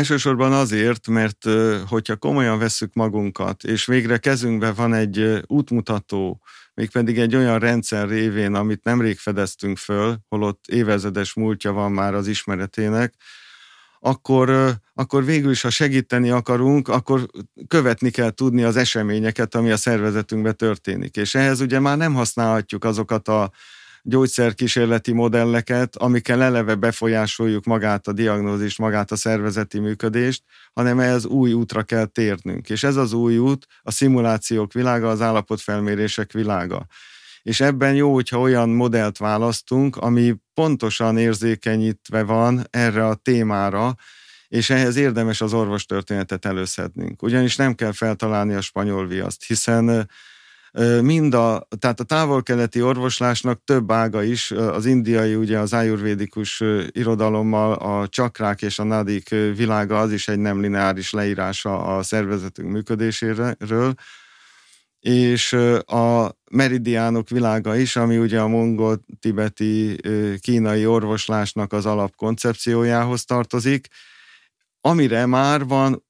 [0.00, 1.46] Elsősorban azért, mert
[1.88, 6.40] hogyha komolyan vesszük magunkat, és végre kezünkben van egy útmutató,
[6.74, 12.26] mégpedig egy olyan rendszer révén, amit nemrég fedeztünk föl, holott évezedes múltja van már az
[12.26, 13.14] ismeretének,
[13.98, 17.26] akkor, akkor végül is, ha segíteni akarunk, akkor
[17.68, 21.16] követni kell tudni az eseményeket, ami a szervezetünkben történik.
[21.16, 23.50] És ehhez ugye már nem használhatjuk azokat a
[24.02, 31.52] gyógyszerkísérleti modelleket, amikkel eleve befolyásoljuk magát a diagnózist, magát a szervezeti működést, hanem ehhez új
[31.52, 32.70] útra kell térnünk.
[32.70, 36.86] És ez az új út a szimulációk világa, az állapotfelmérések világa.
[37.42, 43.94] És ebben jó, hogyha olyan modellt választunk, ami pontosan érzékenyítve van erre a témára,
[44.48, 47.22] és ehhez érdemes az orvostörténetet előszednünk.
[47.22, 50.08] Ugyanis nem kell feltalálni a spanyol viaszt, hiszen
[51.00, 57.72] mind a, tehát a távol-keleti orvoslásnak több ága is, az indiai, ugye az ayurvédikus irodalommal
[57.72, 63.94] a csakrák és a nadik világa az is egy nem lineáris leírása a szervezetünk működéséről,
[65.00, 65.52] és
[65.86, 70.00] a meridiánok világa is, ami ugye a mongol-tibeti
[70.40, 73.88] kínai orvoslásnak az alapkoncepciójához tartozik,
[74.80, 76.04] amire már van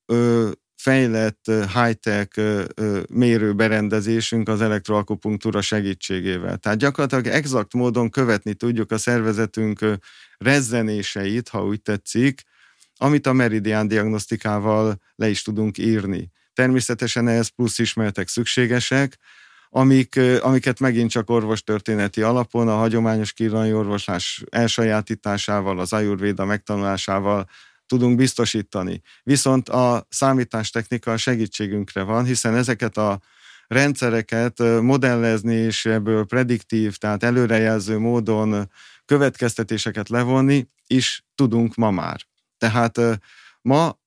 [0.81, 2.41] fejlett high-tech
[3.09, 6.57] mérőberendezésünk az elektroakupunktúra segítségével.
[6.57, 9.85] Tehát gyakorlatilag exakt módon követni tudjuk a szervezetünk
[10.39, 12.43] rezzenéseit, ha úgy tetszik,
[12.97, 16.31] amit a meridián diagnosztikával le is tudunk írni.
[16.53, 19.19] Természetesen ehhez plusz ismeretek szükségesek,
[19.71, 27.49] amik, amiket megint csak orvostörténeti alapon, a hagyományos kirani orvoslás elsajátításával, az ajurvéda megtanulásával
[27.91, 29.03] tudunk biztosítani.
[29.23, 33.21] Viszont a számítástechnika segítségünkre van, hiszen ezeket a
[33.67, 38.71] rendszereket modellezni és ebből prediktív, tehát előrejelző módon
[39.05, 42.21] következtetéseket levonni is tudunk ma már.
[42.59, 43.01] Tehát
[43.63, 43.99] ma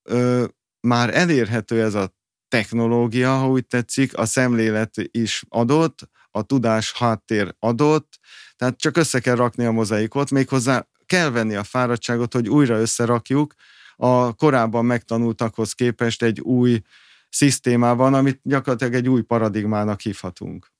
[0.80, 2.14] már elérhető ez a
[2.48, 8.20] technológia, ha úgy tetszik, a szemlélet is adott, a tudás háttér adott,
[8.56, 13.54] tehát csak össze kell rakni a mozaikot, méghozzá kell venni a fáradtságot, hogy újra összerakjuk
[13.96, 16.82] a korábban megtanultakhoz képest egy új
[17.30, 20.72] szisztémában, amit gyakorlatilag egy új paradigmának hívhatunk.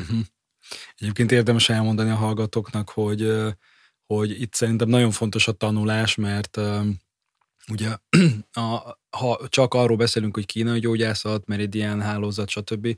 [0.00, 0.18] Uh-huh.
[0.96, 3.32] Egyébként érdemes elmondani a hallgatóknak, hogy,
[4.06, 6.60] hogy itt szerintem nagyon fontos a tanulás, mert
[7.68, 7.96] ugye
[8.52, 12.96] a, ha csak arról beszélünk, hogy kínai gyógyászat, meridian hálózat, stb.,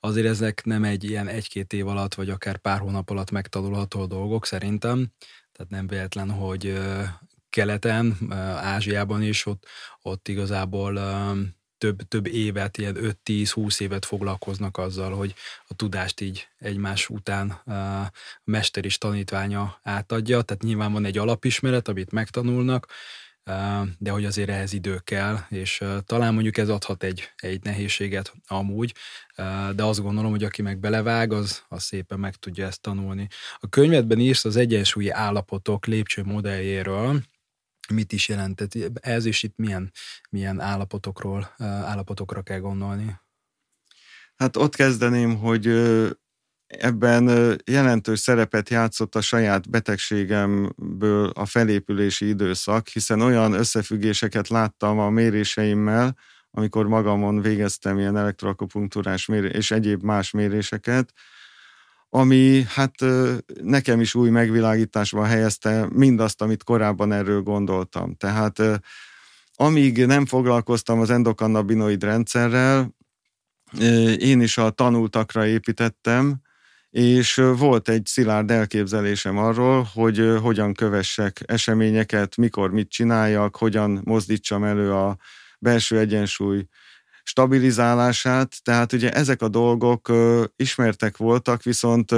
[0.00, 4.46] azért ezek nem egy ilyen egy-két év alatt, vagy akár pár hónap alatt megtanulható dolgok
[4.46, 5.12] szerintem.
[5.52, 6.78] Tehát nem véletlen, hogy
[7.54, 8.16] keleten,
[8.56, 9.66] Ázsiában is, ott,
[10.02, 11.00] ott igazából
[11.78, 15.34] több, több évet, ilyen 5-10-20 évet foglalkoznak azzal, hogy
[15.68, 18.10] a tudást így egymás után a
[18.44, 22.86] mester is tanítványa átadja, tehát nyilván van egy alapismeret, amit megtanulnak,
[23.98, 28.94] de hogy azért ehhez idő kell, és talán mondjuk ez adhat egy, egy nehézséget amúgy,
[29.74, 33.28] de azt gondolom, hogy aki meg belevág, az, az szépen meg tudja ezt tanulni.
[33.58, 37.22] A könyvedben írsz az egyensúlyi állapotok lépcső modelljéről,
[37.92, 38.72] mit is jelentett.
[39.00, 39.92] Ez is itt milyen,
[40.30, 43.20] milyen állapotokról, állapotokra kell gondolni?
[44.36, 45.66] Hát ott kezdeném, hogy
[46.66, 55.10] ebben jelentős szerepet játszott a saját betegségemből a felépülési időszak, hiszen olyan összefüggéseket láttam a
[55.10, 56.16] méréseimmel,
[56.50, 61.12] amikor magamon végeztem ilyen elektroakupunktúrás mérés és egyéb más méréseket,
[62.16, 62.94] ami hát
[63.62, 68.14] nekem is új megvilágításba helyezte mindazt, amit korábban erről gondoltam.
[68.14, 68.62] Tehát
[69.54, 72.94] amíg nem foglalkoztam az endokannabinoid rendszerrel,
[74.18, 76.40] én is a tanultakra építettem,
[76.90, 84.64] és volt egy szilárd elképzelésem arról, hogy hogyan kövessek eseményeket, mikor mit csináljak, hogyan mozdítsam
[84.64, 85.16] elő a
[85.58, 86.66] belső egyensúly
[87.26, 90.12] stabilizálását, tehát ugye ezek a dolgok
[90.56, 92.10] ismertek voltak, viszont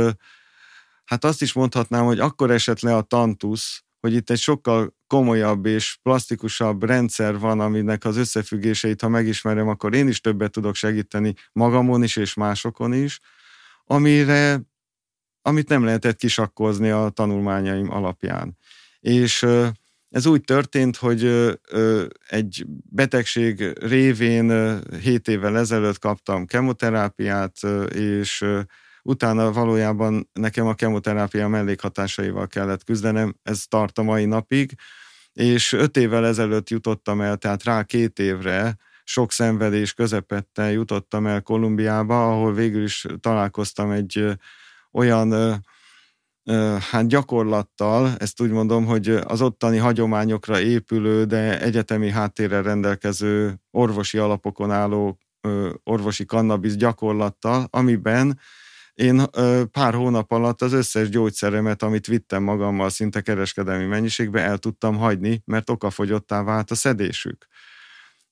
[1.04, 5.66] hát azt is mondhatnám, hogy akkor esett le a tantusz, hogy itt egy sokkal komolyabb
[5.66, 11.34] és plastikusabb rendszer van, aminek az összefüggéseit, ha megismerem, akkor én is többet tudok segíteni
[11.52, 13.20] magamon is és másokon is,
[13.84, 14.60] amire,
[15.42, 18.58] amit nem lehetett kisakkozni a tanulmányaim alapján.
[19.00, 19.46] És
[20.10, 21.24] ez úgy történt, hogy
[22.28, 27.58] egy betegség révén 7 évvel ezelőtt kaptam kemoterápiát,
[27.94, 28.44] és
[29.02, 34.74] utána valójában nekem a kemoterápia mellékhatásaival kellett küzdenem, ez tart a mai napig,
[35.32, 41.42] és öt évvel ezelőtt jutottam el, tehát rá két évre, sok szenvedés közepette jutottam el
[41.42, 44.24] Kolumbiába, ahol végül is találkoztam egy
[44.92, 45.34] olyan
[46.90, 54.18] hát gyakorlattal, ezt úgy mondom, hogy az ottani hagyományokra épülő, de egyetemi háttérrel rendelkező orvosi
[54.18, 55.18] alapokon álló
[55.84, 58.40] orvosi kannabisz gyakorlattal, amiben
[58.94, 59.24] én
[59.70, 65.42] pár hónap alatt az összes gyógyszeremet, amit vittem magammal szinte kereskedelmi mennyiségbe, el tudtam hagyni,
[65.44, 67.46] mert okafogyottá vált a szedésük.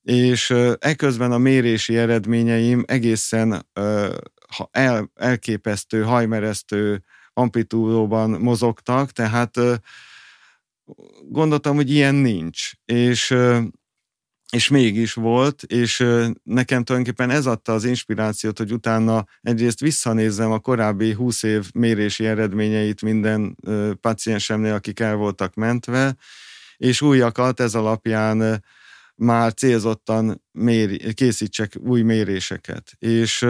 [0.02, 3.66] És eközben a mérési eredményeim egészen
[4.70, 9.58] el, elképesztő, hajmeresztő amplitúdóban mozogtak, tehát
[11.28, 12.70] gondoltam, hogy ilyen nincs.
[12.84, 13.36] És
[14.54, 16.06] és mégis volt, és
[16.42, 22.26] nekem tulajdonképpen ez adta az inspirációt, hogy utána egyrészt visszanézzem a korábbi 20 év mérési
[22.26, 23.56] eredményeit minden
[24.00, 26.16] paciensemnél, akik el voltak mentve,
[26.76, 28.64] és újakat ez alapján
[29.14, 32.92] már célzottan méri, készítsek új méréseket.
[32.98, 33.46] És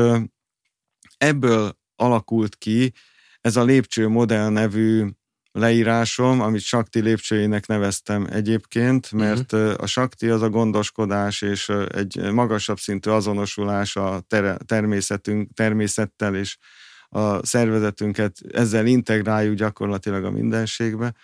[1.17, 2.93] ebből alakult ki
[3.45, 5.07] ez a lépcső modell nevű
[5.53, 9.21] leírásom, amit Sakti lépcsőjének neveztem egyébként, mhm.
[9.21, 9.75] mert uh-huh.
[9.79, 16.57] a Sakti az a gondoskodás és egy magasabb szintű azonosulás a ter- természetünk, természettel és
[17.09, 21.15] a szervezetünket ezzel integráljuk gyakorlatilag a mindenségbe.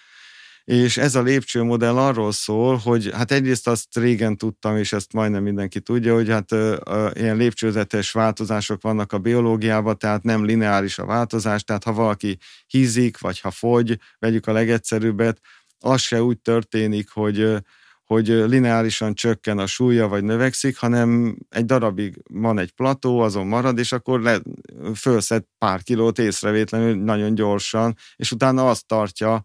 [0.70, 5.42] És ez a lépcsőmodell arról szól, hogy hát egyrészt azt régen tudtam, és ezt majdnem
[5.42, 6.76] mindenki tudja, hogy hát uh,
[7.12, 13.18] ilyen lépcsőzetes változások vannak a biológiában, tehát nem lineáris a változás, tehát ha valaki hízik,
[13.18, 15.40] vagy ha fogy, vegyük a legegyszerűbbet,
[15.78, 17.56] az se úgy történik, hogy
[18.04, 23.78] hogy lineárisan csökken a súlya, vagy növekszik, hanem egy darabig van egy plató, azon marad,
[23.78, 24.40] és akkor le,
[24.94, 29.42] fölszed pár kilót észrevétlenül nagyon gyorsan, és utána azt tartja,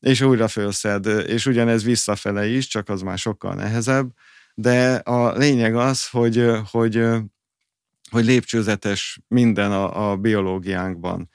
[0.00, 4.10] és újra fölszed, és ugyanez visszafele is, csak az már sokkal nehezebb,
[4.54, 7.06] de a lényeg az, hogy, hogy,
[8.10, 11.28] hogy lépcsőzetes minden a, a biológiánkban.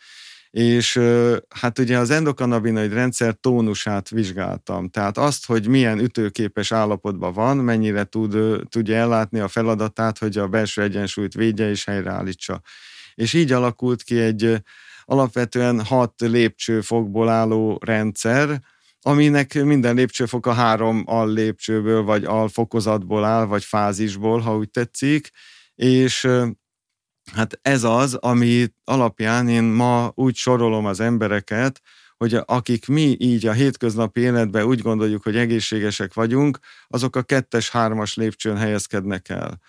[0.49, 0.99] És
[1.49, 8.03] hát ugye az endokannabinoid rendszer tónusát vizsgáltam, tehát azt, hogy milyen ütőképes állapotban van, mennyire
[8.03, 12.61] tud, tudja ellátni a feladatát, hogy a belső egyensúlyt védje és helyreállítsa.
[13.15, 14.61] És így alakult ki egy
[15.11, 18.61] alapvetően hat lépcsőfokból álló rendszer,
[19.01, 25.29] aminek minden lépcsőfok a három al lépcsőből, vagy alfokozatból áll, vagy fázisból, ha úgy tetszik,
[25.75, 26.27] és
[27.33, 31.81] hát ez az, ami alapján én ma úgy sorolom az embereket,
[32.17, 38.15] hogy akik mi így a hétköznapi életben úgy gondoljuk, hogy egészségesek vagyunk, azok a kettes-hármas
[38.15, 39.59] lépcsőn helyezkednek el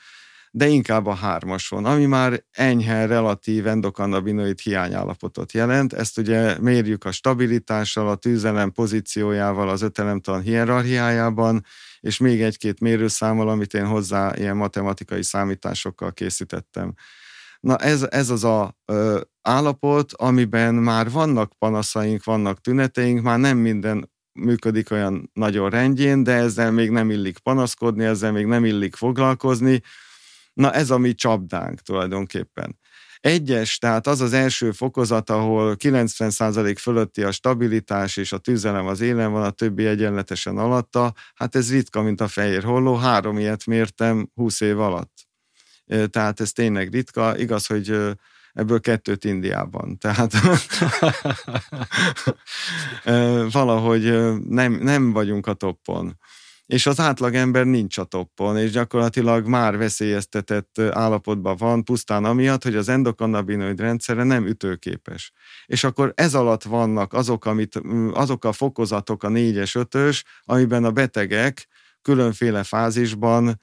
[0.54, 5.92] de inkább a hármason, ami már enyhe relatív endokannabinoid hiányállapotot jelent.
[5.92, 11.64] Ezt ugye mérjük a stabilitással, a tűzelem pozíciójával, az ötelemtan hierarchiájában,
[12.00, 16.94] és még egy-két mérőszámmal, amit én hozzá ilyen matematikai számításokkal készítettem.
[17.60, 23.58] Na ez, ez az a ö, állapot, amiben már vannak panaszaink, vannak tüneteink, már nem
[23.58, 28.94] minden működik olyan nagyon rendjén, de ezzel még nem illik panaszkodni, ezzel még nem illik
[28.94, 29.82] foglalkozni,
[30.52, 32.78] Na ez a mi csapdánk tulajdonképpen.
[33.20, 39.00] Egyes, tehát az az első fokozat, ahol 90% fölötti a stabilitás és a tüzelem az
[39.00, 43.66] élen van, a többi egyenletesen alatta, hát ez ritka, mint a fehér holló, három ilyet
[43.66, 45.12] mértem 20 év alatt.
[46.10, 47.98] Tehát ez tényleg ritka, igaz, hogy
[48.52, 49.98] ebből kettőt Indiában.
[50.02, 50.32] Tehát
[53.52, 56.18] valahogy nem, nem vagyunk a toppon
[56.66, 62.76] és az átlagember nincs a toppon, és gyakorlatilag már veszélyeztetett állapotban van, pusztán amiatt, hogy
[62.76, 65.32] az endokannabinoid rendszere nem ütőképes.
[65.66, 67.80] És akkor ez alatt vannak azok, amit,
[68.12, 71.68] azok a fokozatok, a négyes, ötös, amiben a betegek
[72.02, 73.60] különféle fázisban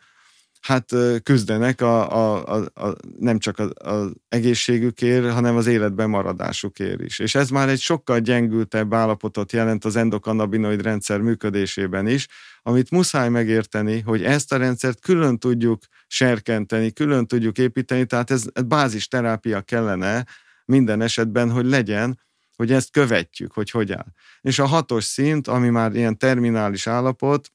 [0.61, 7.19] hát küzdenek a, a, a, a, nem csak az egészségükért, hanem az életben maradásukért is.
[7.19, 12.27] És ez már egy sokkal gyengültebb állapotot jelent az endokannabinoid rendszer működésében is,
[12.61, 18.45] amit muszáj megérteni, hogy ezt a rendszert külön tudjuk serkenteni, külön tudjuk építeni, tehát ez
[18.65, 20.25] bázis terápia kellene
[20.65, 22.19] minden esetben, hogy legyen,
[22.55, 24.07] hogy ezt követjük, hogy hogy áll.
[24.41, 27.51] És a hatos szint, ami már ilyen terminális állapot,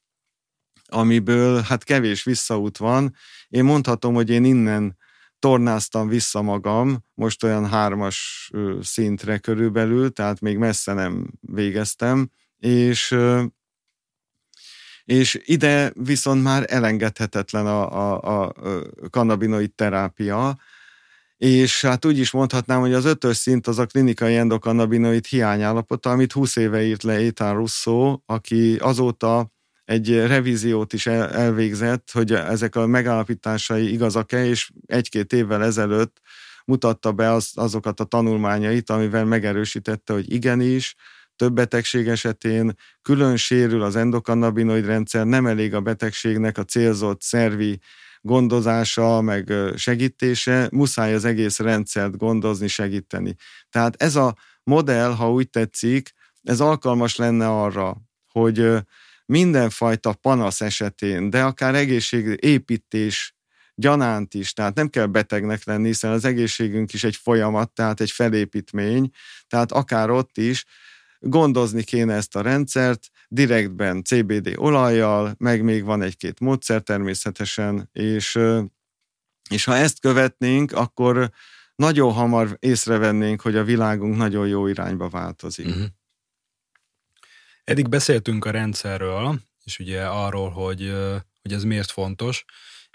[0.87, 3.15] amiből hát kevés visszaút van.
[3.49, 4.97] Én mondhatom, hogy én innen
[5.39, 8.51] tornáztam vissza magam, most olyan hármas
[8.81, 13.17] szintre körülbelül, tehát még messze nem végeztem, és
[15.05, 18.53] És ide viszont már elengedhetetlen a, a, a
[19.11, 20.57] kannabinoid terápia,
[21.37, 26.33] és hát úgy is mondhatnám, hogy az ötös szint az a klinikai endokannabinoid hiányállapota, amit
[26.33, 29.53] 20 éve írt le Ethan Russo, aki azóta
[29.85, 36.21] egy revíziót is elvégzett, hogy ezek a megállapításai igazak-e, és egy-két évvel ezelőtt
[36.65, 40.95] mutatta be az, azokat a tanulmányait, amivel megerősítette, hogy igenis,
[41.37, 47.79] több betegség esetén külön sérül az endokannabinoid rendszer, nem elég a betegségnek a célzott szervi
[48.21, 53.35] gondozása, meg segítése, muszáj az egész rendszert gondozni, segíteni.
[53.71, 56.13] Tehát ez a modell, ha úgy tetszik,
[56.43, 58.73] ez alkalmas lenne arra, hogy
[59.27, 63.35] mindenfajta panasz esetén, de akár egészségépítés
[63.75, 68.11] gyanánt is, tehát nem kell betegnek lenni, hiszen az egészségünk is egy folyamat, tehát egy
[68.11, 69.11] felépítmény,
[69.49, 70.65] tehát akár ott is
[71.25, 78.39] gondozni kéne ezt a rendszert, direktben CBD olajjal, meg még van egy-két módszer természetesen, és,
[79.51, 81.31] és ha ezt követnénk, akkor
[81.77, 85.67] nagyon hamar észrevennénk, hogy a világunk nagyon jó irányba változik.
[85.67, 85.85] Uh-huh.
[87.65, 90.93] Eddig beszéltünk a rendszerről, és ugye arról, hogy,
[91.43, 92.45] hogy ez miért fontos,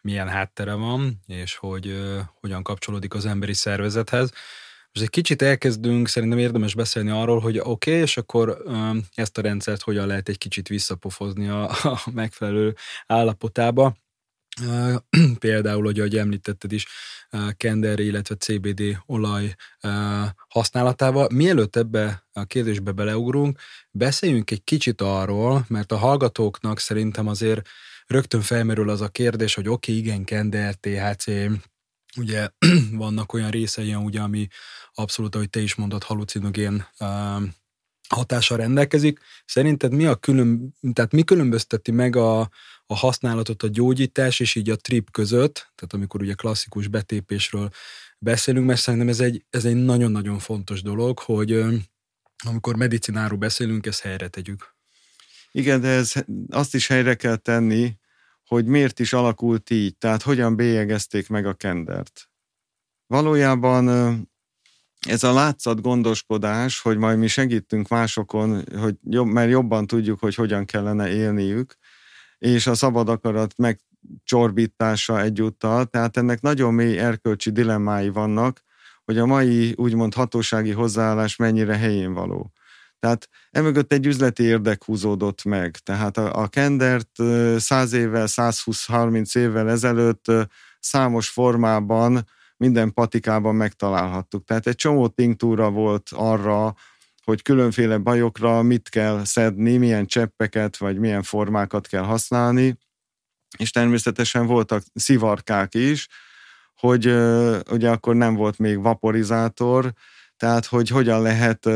[0.03, 1.99] milyen háttere van, és hogy
[2.39, 4.32] hogyan kapcsolódik az emberi szervezethez.
[4.93, 8.63] Most egy kicsit elkezdünk, szerintem érdemes beszélni arról, hogy oké, okay, és akkor
[9.13, 12.75] ezt a rendszert hogyan lehet egy kicsit visszapofozni a, a megfelelő
[13.07, 13.97] állapotába.
[15.39, 16.85] Például, hogy ahogy említetted is,
[17.57, 19.55] kender, illetve CBD olaj
[20.47, 21.27] használatával.
[21.33, 23.59] Mielőtt ebbe a kérdésbe beleugrunk,
[23.91, 27.67] beszéljünk egy kicsit arról, mert a hallgatóknak szerintem azért
[28.07, 31.25] rögtön felmerül az a kérdés, hogy oké, okay, igen, kender, THC,
[32.18, 32.49] ugye
[32.91, 34.47] vannak olyan részei, ugye, ami
[34.93, 36.88] abszolút, ahogy te is mondod, halucinogén
[38.10, 39.20] hatással rendelkezik.
[39.45, 42.39] Szerinted mi a külön, tehát mi különbözteti meg a,
[42.86, 47.70] a használatot a gyógyítás és így a trip között, tehát amikor ugye klasszikus betépésről
[48.20, 51.66] beszélünk, mert szerintem ez egy, ez egy nagyon-nagyon fontos dolog, hogy
[52.45, 54.76] amikor medicináról beszélünk, ezt helyre tegyük.
[55.51, 56.14] Igen, de ez,
[56.49, 57.97] azt is helyre kell tenni,
[58.50, 62.30] hogy miért is alakult így, tehát hogyan bélyegezték meg a kendert.
[63.08, 63.88] Valójában
[65.08, 70.36] ez a látszat gondoskodás, hogy majd mi segítünk másokon, hogy jobb, mert jobban tudjuk, hogy
[70.36, 71.76] hogyan kellene élniük,
[72.38, 78.64] és a szabad akarat megcsorbítása egyúttal, tehát ennek nagyon mély erkölcsi dilemmái vannak,
[79.06, 82.52] hogy a mai úgymond hatósági hozzáállás mennyire helyén való.
[83.00, 85.78] Tehát emögött egy üzleti érdek húzódott meg.
[85.78, 87.12] Tehát a, a Kendert
[87.58, 90.26] 100 évvel, 120-30 évvel ezelőtt
[90.80, 92.28] számos formában
[92.58, 94.43] minden patikában megtalálhattuk.
[94.45, 96.76] Tehát egy csomó tinktúra volt arra,
[97.24, 102.78] hogy különféle bajokra mit kell szedni, milyen cseppeket vagy milyen formákat kell használni,
[103.58, 106.08] és természetesen voltak szivarkák is,
[106.76, 107.06] hogy
[107.72, 109.93] ugye akkor nem volt még vaporizátor,
[110.38, 111.70] tehát hogy hogyan lehet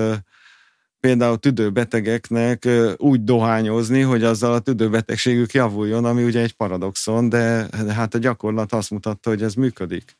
[1.07, 8.13] például tüdőbetegeknek úgy dohányozni, hogy azzal a tüdőbetegségük javuljon, ami ugye egy paradoxon, de hát
[8.13, 10.15] a gyakorlat azt mutatta, hogy ez működik.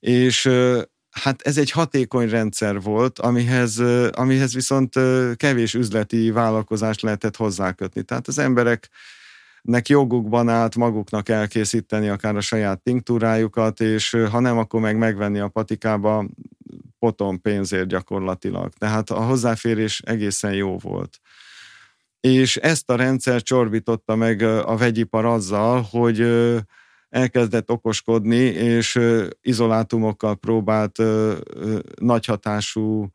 [0.00, 0.50] És
[1.10, 4.94] hát ez egy hatékony rendszer volt, amihez, amihez viszont
[5.36, 8.02] kevés üzleti vállalkozást lehetett hozzákötni.
[8.02, 8.88] Tehát az emberek
[9.62, 15.38] nek jogukban állt maguknak elkészíteni akár a saját tinktúrájukat, és ha nem, akkor meg megvenni
[15.38, 16.26] a patikába
[16.98, 18.72] potom pénzért gyakorlatilag.
[18.72, 21.20] Tehát a hozzáférés egészen jó volt.
[22.20, 26.20] És ezt a rendszer csorbította meg a vegyipar azzal, hogy
[27.08, 29.00] elkezdett okoskodni, és
[29.40, 30.98] izolátumokkal próbált
[32.00, 33.10] nagy hatású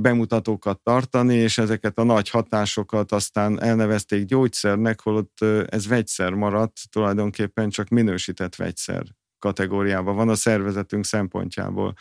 [0.00, 7.70] bemutatókat tartani, és ezeket a nagy hatásokat aztán elnevezték gyógyszernek, holott ez vegyszer maradt, tulajdonképpen
[7.70, 9.02] csak minősített vegyszer
[9.38, 11.94] kategóriában van a szervezetünk szempontjából.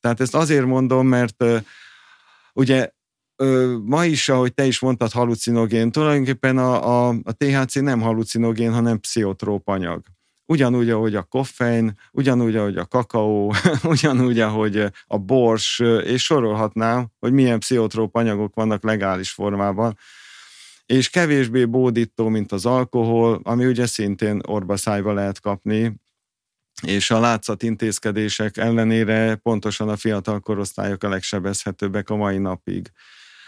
[0.00, 1.44] Tehát ezt azért mondom, mert
[2.52, 2.90] ugye
[3.84, 9.00] ma is, ahogy te is mondtad, halucinogén, tulajdonképpen a, a, a THC nem halucinogén, hanem
[9.00, 10.02] pszichotróp anyag.
[10.46, 17.32] Ugyanúgy, ahogy a koffein, ugyanúgy, ahogy a kakaó, ugyanúgy, ahogy a bors, és sorolhatnám, hogy
[17.32, 19.98] milyen pszichotróp anyagok vannak legális formában,
[20.86, 26.00] és kevésbé bódító, mint az alkohol, ami ugye szintén orbaszájba lehet kapni,
[26.82, 32.90] és a látszat intézkedések ellenére pontosan a fiatal korosztályok a legsebezhetőbbek a mai napig.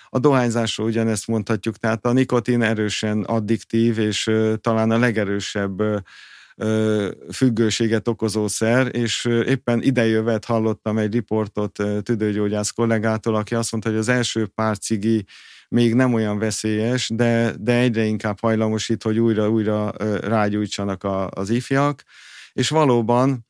[0.09, 4.31] A dohányzásról ugyanezt mondhatjuk, tehát a nikotin erősen addiktív, és
[4.61, 5.83] talán a legerősebb
[7.33, 13.99] függőséget okozó szer, és éppen idejövet hallottam egy riportot tüdőgyógyász kollégától, aki azt mondta, hogy
[13.99, 15.25] az első pár cigi
[15.69, 22.03] még nem olyan veszélyes, de, de egyre inkább hajlamosít, hogy újra-újra rágyújtsanak a, az ifjak,
[22.53, 23.47] és valóban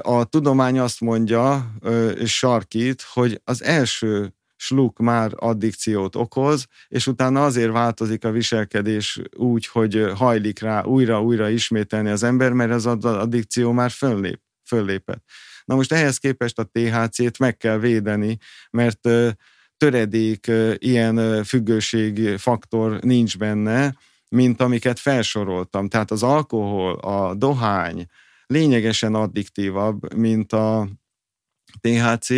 [0.00, 1.74] a tudomány azt mondja,
[2.18, 9.20] és sarkít, hogy az első sluk már addikciót okoz, és utána azért változik a viselkedés
[9.36, 15.24] úgy, hogy hajlik rá újra-újra ismételni az ember, mert az addikció már föllép, föllépett.
[15.64, 18.38] Na most ehhez képest a THC-t meg kell védeni,
[18.70, 19.08] mert
[19.76, 23.96] töredék ilyen függőség faktor nincs benne,
[24.28, 25.88] mint amiket felsoroltam.
[25.88, 28.06] Tehát az alkohol, a dohány
[28.46, 30.88] lényegesen addiktívabb, mint a
[31.80, 32.28] THC,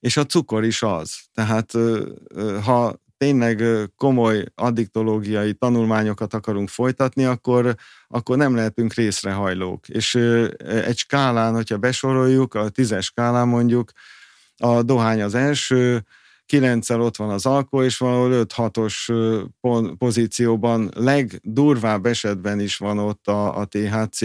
[0.00, 1.18] és a cukor is az.
[1.34, 1.72] Tehát
[2.64, 3.62] ha tényleg
[3.96, 7.74] komoly addiktológiai tanulmányokat akarunk folytatni, akkor,
[8.08, 9.88] akkor nem lehetünk részrehajlók.
[9.88, 10.14] És
[10.58, 13.90] egy skálán, hogyha besoroljuk, a tízes skálán mondjuk,
[14.56, 16.04] a dohány az első,
[16.48, 23.58] kilencszer ott van az alkohol, és valahol 5-6-os pozícióban legdurvább esetben is van ott a,
[23.58, 24.20] a THC,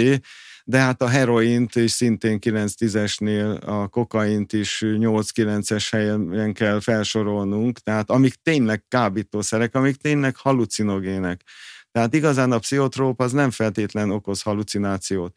[0.65, 8.09] de hát a heroint is szintén 9-10-esnél, a kokaint is 8-9-es helyen kell felsorolnunk, tehát
[8.09, 11.41] amik tényleg kábítószerek, amik tényleg halucinogének.
[11.91, 15.33] Tehát igazán a pszichotróp az nem feltétlen okoz halucinációt.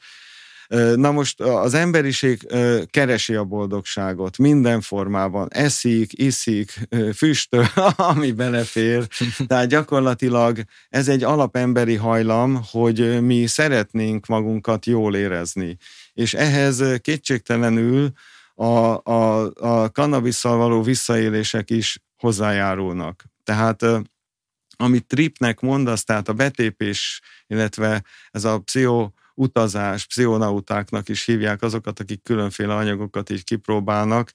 [0.94, 2.46] Na most az emberiség
[2.90, 5.48] keresi a boldogságot minden formában.
[5.50, 7.64] Eszik, iszik, füstöl,
[8.12, 9.06] ami belefér.
[9.46, 10.58] Tehát gyakorlatilag
[10.88, 15.76] ez egy alapemberi hajlam, hogy mi szeretnénk magunkat jól érezni.
[16.12, 18.10] És ehhez kétségtelenül
[18.54, 18.64] a,
[19.02, 23.24] a, a kannabisszal való visszaélések is hozzájárulnak.
[23.44, 23.84] Tehát
[24.76, 32.00] amit Tripnek mondasz, tehát a betépés, illetve ez a pszicho utazás, pszichonautáknak is hívják azokat,
[32.00, 34.32] akik különféle anyagokat így kipróbálnak,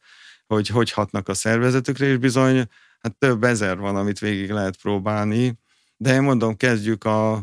[0.47, 2.67] hogy hogy hatnak a szervezetükre, és bizony
[2.99, 5.59] hát több ezer van, amit végig lehet próbálni,
[5.97, 7.33] de én mondom, kezdjük a,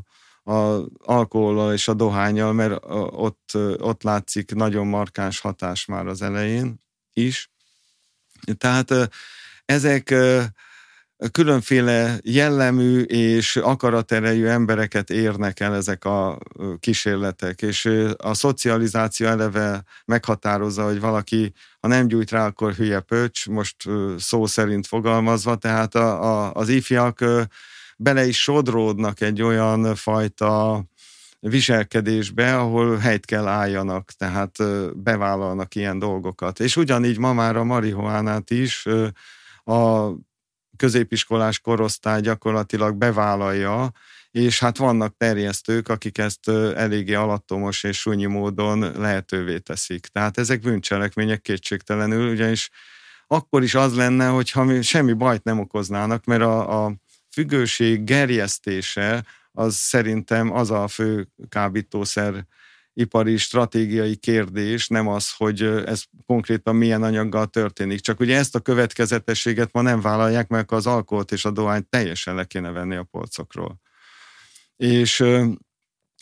[0.43, 2.79] a alkohollal és a dohányjal, mert
[3.11, 6.81] ott, ott látszik nagyon markáns hatás már az elején
[7.13, 7.51] is.
[8.57, 9.11] Tehát
[9.65, 10.15] ezek
[11.33, 16.39] különféle jellemű és akaraterejű embereket érnek el ezek a
[16.81, 23.49] kísérletek, és a szocializáció eleve meghatározza, hogy valaki, ha nem gyújt rá, akkor hülye pöcs,
[23.49, 23.77] most
[24.19, 27.25] szó szerint fogalmazva, tehát a, a, az ifjak
[27.97, 30.85] bele is sodródnak egy olyan fajta
[31.41, 34.57] viselkedésbe, ahol helyt kell álljanak, tehát
[34.97, 36.61] bevállalnak ilyen dolgokat.
[36.61, 38.87] És ugyanígy ma már a marihuánát is
[39.65, 40.11] a
[40.79, 43.91] középiskolás korosztály gyakorlatilag bevállalja,
[44.31, 50.07] és hát vannak terjesztők, akik ezt eléggé alattomos és súnyi módon lehetővé teszik.
[50.07, 52.71] Tehát ezek bűncselekmények kétségtelenül, ugyanis
[53.27, 56.95] akkor is az lenne, hogyha mi semmi bajt nem okoznának, mert a, a
[57.31, 62.47] függőség gerjesztése az szerintem az a fő kábítószer
[62.99, 68.01] ipari stratégiai kérdés, nem az, hogy ez konkrétan milyen anyaggal történik.
[68.01, 72.35] Csak ugye ezt a következetességet ma nem vállalják, mert az alkoholt és a dohányt teljesen
[72.35, 73.81] le kéne venni a polcokról.
[74.77, 75.25] És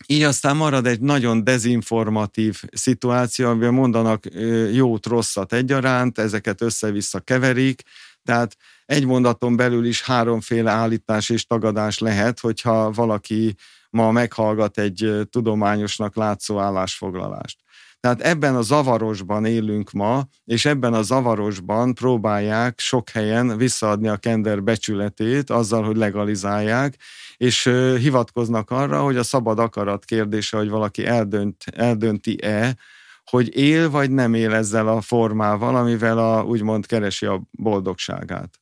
[0.06, 4.24] így aztán marad egy nagyon dezinformatív szituáció, amiben mondanak
[4.72, 7.82] jót, rosszat egyaránt, ezeket össze-vissza keverik,
[8.22, 8.56] tehát
[8.86, 13.54] egy mondaton belül is háromféle állítás és tagadás lehet, hogyha valaki
[13.96, 17.58] ma meghallgat egy tudományosnak látszó állásfoglalást.
[18.00, 24.16] Tehát ebben a zavarosban élünk ma, és ebben a zavarosban próbálják sok helyen visszaadni a
[24.16, 26.96] kender becsületét azzal, hogy legalizálják,
[27.36, 32.76] és hivatkoznak arra, hogy a szabad akarat kérdése, hogy valaki eldönt, eldönti-e,
[33.24, 38.60] hogy él vagy nem él ezzel a formával, amivel a, úgymond keresi a boldogságát.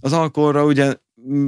[0.00, 0.94] Az alkoholra ugye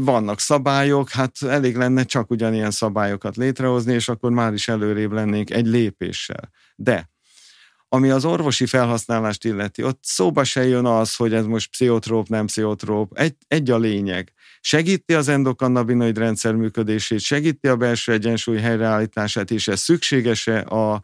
[0.05, 5.51] vannak szabályok, hát elég lenne csak ugyanilyen szabályokat létrehozni, és akkor már is előrébb lennénk
[5.51, 6.51] egy lépéssel.
[6.77, 7.11] De
[7.91, 12.47] ami az orvosi felhasználást illeti, ott szóba se jön az, hogy ez most pszichotróp, nem
[12.47, 13.19] pszichotróp.
[13.19, 14.33] Egy, egy a lényeg.
[14.61, 21.03] Segíti az endokannabinoid rendszer működését, segíti a belső egyensúly helyreállítását, és ez szükséges-e a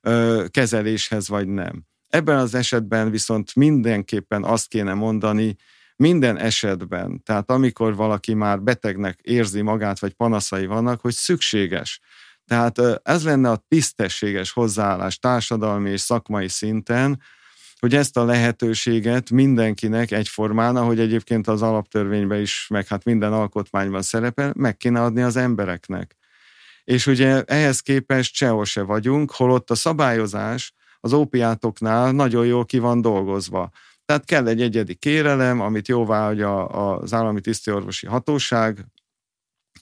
[0.00, 1.84] ö, kezeléshez, vagy nem.
[2.08, 5.56] Ebben az esetben viszont mindenképpen azt kéne mondani,
[5.96, 12.00] minden esetben, tehát amikor valaki már betegnek érzi magát, vagy panaszai vannak, hogy szükséges.
[12.46, 17.22] Tehát ez lenne a tisztességes hozzáállás társadalmi és szakmai szinten,
[17.78, 24.02] hogy ezt a lehetőséget mindenkinek egyformán, ahogy egyébként az alaptörvényben is, meg hát minden alkotmányban
[24.02, 26.16] szerepel, meg kéne adni az embereknek.
[26.84, 32.78] És ugye ehhez képest sehol se vagyunk, holott a szabályozás az ópiátoknál nagyon jól ki
[32.78, 33.70] van dolgozva.
[34.06, 38.86] Tehát kell egy egyedi kérelem, amit jóvá hagyja az állami tisztiorvosi hatóság,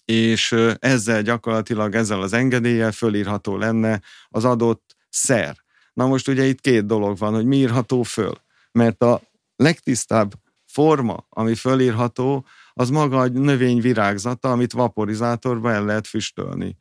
[0.04, 5.56] és ezzel gyakorlatilag ezzel az engedéllyel fölírható lenne az adott szer.
[5.92, 8.34] Na most ugye itt két dolog van, hogy mi írható föl.
[8.72, 9.20] Mert a
[9.56, 10.32] legtisztább
[10.66, 16.76] forma, ami fölírható, az maga a növény virágzata, amit vaporizátorba el lehet füstölni.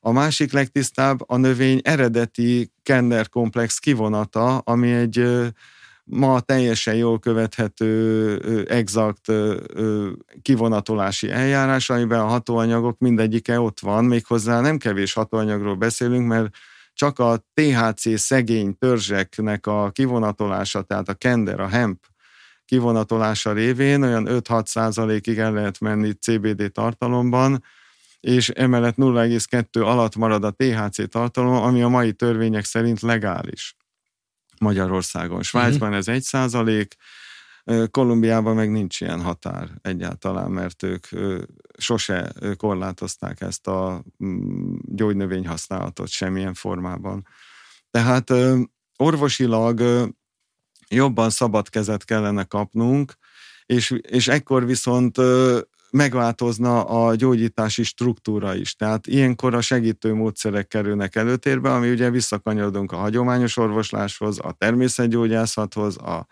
[0.00, 5.28] A másik legtisztább a növény eredeti Kender komplex kivonata, ami egy
[6.10, 9.32] ma teljesen jól követhető, exakt
[10.42, 16.56] kivonatolási eljárás, amiben a hatóanyagok mindegyike ott van, méghozzá nem kevés hatóanyagról beszélünk, mert
[16.92, 22.04] csak a THC szegény törzseknek a kivonatolása, tehát a kender, a hemp
[22.64, 27.64] kivonatolása révén olyan 5-6 százalékig el lehet menni CBD tartalomban,
[28.20, 33.76] és emellett 0,2 alatt marad a THC tartalom, ami a mai törvények szerint legális
[34.58, 35.42] Magyarországon.
[35.42, 36.96] Svájcban ez 1 százalék,
[37.90, 41.06] Kolumbiában meg nincs ilyen határ egyáltalán, mert ők
[41.78, 47.26] sose korlátozták ezt a mm, gyógynövény használatot semmilyen formában.
[47.90, 48.32] Tehát
[48.96, 49.82] orvosilag
[50.88, 53.14] jobban szabad kezet kellene kapnunk,
[53.66, 55.18] és, és ekkor viszont
[55.90, 58.74] megváltozna a gyógyítási struktúra is.
[58.74, 65.96] Tehát ilyenkor a segítő módszerek kerülnek előtérbe, ami ugye visszakanyarodunk a hagyományos orvosláshoz, a természetgyógyászathoz,
[65.96, 66.26] a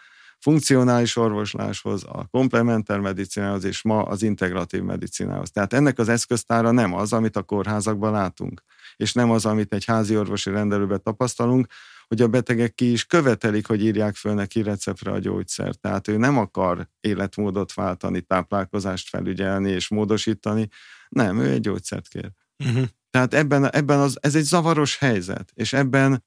[0.44, 5.50] funkcionális orvosláshoz, a komplementer medicinához, és ma az integratív medicinához.
[5.50, 8.62] Tehát ennek az eszköztára nem az, amit a kórházakban látunk,
[8.96, 11.66] és nem az, amit egy házi orvosi rendelőben tapasztalunk,
[12.06, 15.80] hogy a betegek ki is követelik, hogy írják föl neki receptre a gyógyszert.
[15.80, 20.68] Tehát ő nem akar életmódot váltani, táplálkozást felügyelni és módosítani.
[21.08, 22.30] Nem, ő egy gyógyszert kér.
[22.64, 22.84] Uh-huh.
[23.10, 26.24] Tehát ebben, ebben az, ez egy zavaros helyzet, és ebben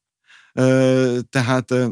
[0.53, 1.89] ö, tehát ö,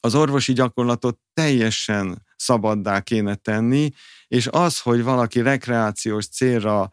[0.00, 3.90] az orvosi gyakorlatot teljesen szabaddá kéne tenni,
[4.26, 6.90] és az, hogy valaki rekreációs célra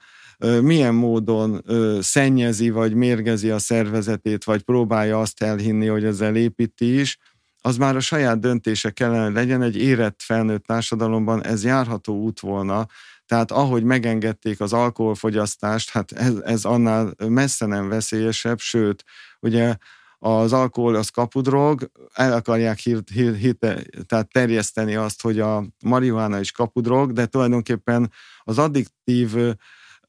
[0.62, 1.64] milyen módon
[2.02, 7.18] szennyezi vagy mérgezi a szervezetét, vagy próbálja azt elhinni, hogy ezzel építi is,
[7.62, 12.86] az már a saját döntése kellene legyen, egy érett felnőtt társadalomban ez járható út volna,
[13.26, 19.04] tehát ahogy megengedték az alkoholfogyasztást, hát ez, ez annál messze nem veszélyesebb, sőt,
[19.40, 19.76] ugye
[20.20, 23.66] az alkohol az kapudrog, el akarják hit, hit, hit,
[24.06, 28.12] tehát terjeszteni azt, hogy a marihuána is kapudrog, de tulajdonképpen
[28.44, 29.36] az addiktív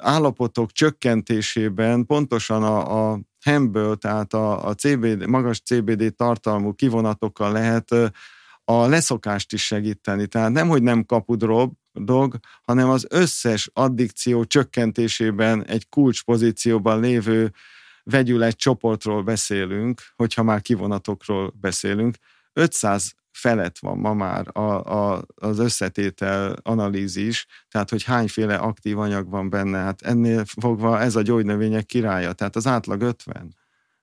[0.02, 7.94] állapotok csökkentésében pontosan a, a hemből, tehát a, a CBD, magas CBD tartalmú kivonatokkal lehet
[8.64, 10.26] a leszokást is segíteni.
[10.26, 17.52] Tehát nem, hogy nem kapudrog, dog, hanem az összes addikció csökkentésében egy kulcspozícióban lévő
[18.02, 22.16] vegyület csoportról beszélünk, hogyha már kivonatokról beszélünk.
[22.52, 29.28] 500 felett van ma már a, a, az összetétel analízis, tehát hogy hányféle aktív anyag
[29.28, 33.56] van benne, hát ennél fogva ez a gyógynövények királya, tehát az átlag 50,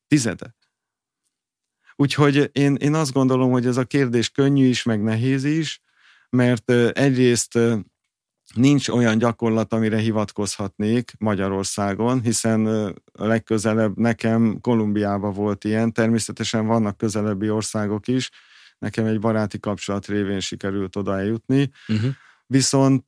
[0.08, 0.56] tizede.
[1.96, 5.82] Úgyhogy én, én azt gondolom, hogy ez a kérdés könnyű is, meg nehéz is,
[6.30, 7.60] mert egyrészt
[8.54, 17.50] nincs olyan gyakorlat, amire hivatkozhatnék Magyarországon, hiszen legközelebb nekem Kolumbiában volt ilyen, természetesen vannak közelebbi
[17.50, 18.30] országok is,
[18.80, 21.72] nekem egy baráti kapcsolat révén sikerült oda eljutni.
[21.88, 22.12] Uh-huh.
[22.46, 23.04] Viszont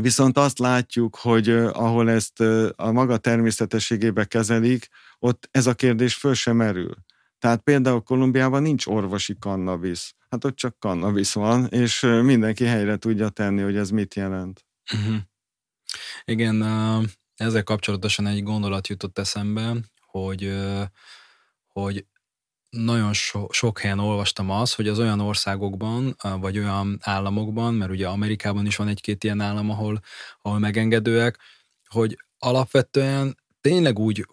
[0.00, 2.40] Viszont azt látjuk, hogy ahol ezt
[2.76, 6.94] a maga természetességébe kezelik, ott ez a kérdés föl sem merül.
[7.38, 10.14] Tehát például Kolumbiában nincs orvosi kannabisz.
[10.30, 14.66] Hát ott csak kannabisz van, és mindenki helyre tudja tenni, hogy ez mit jelent.
[14.94, 15.16] Uh-huh.
[16.24, 16.62] Igen,
[17.34, 20.56] ezzel kapcsolatosan egy gondolat jutott eszembe, hogy,
[21.66, 22.06] hogy
[22.70, 28.08] nagyon so, sok helyen olvastam azt, hogy az olyan országokban, vagy olyan államokban, mert ugye
[28.08, 30.00] Amerikában is van egy-két ilyen állam, ahol,
[30.42, 31.38] ahol megengedőek,
[31.88, 34.26] hogy alapvetően tényleg úgy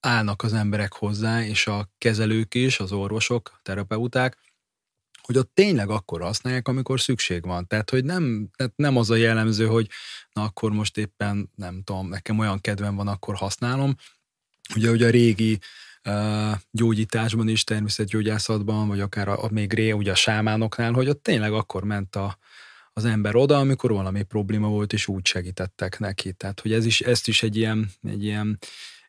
[0.00, 4.38] állnak az emberek hozzá, és a kezelők is, az orvosok, terapeuták,
[5.22, 7.66] hogy ott tényleg akkor használják, amikor szükség van.
[7.66, 9.88] Tehát, hogy nem, tehát nem az a jellemző, hogy
[10.32, 13.94] na akkor most éppen, nem tudom, nekem olyan kedvem van, akkor használom.
[14.74, 15.58] Ugye, ugye a régi
[16.70, 21.52] gyógyításban is, természetgyógyászatban, vagy akár a, a még ré, ugye a sámánoknál, hogy ott tényleg
[21.52, 22.38] akkor ment a,
[22.92, 26.32] az ember oda, amikor valami probléma volt, és úgy segítettek neki.
[26.32, 28.58] Tehát, hogy ez is, ezt is egy ilyen, egy ilyen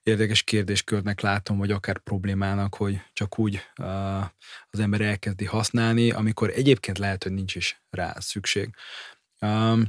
[0.03, 4.21] érdekes kérdéskörnek látom, vagy akár problémának, hogy csak úgy uh,
[4.69, 8.69] az ember elkezdi használni, amikor egyébként lehet, hogy nincs is rá szükség.
[9.41, 9.87] Um,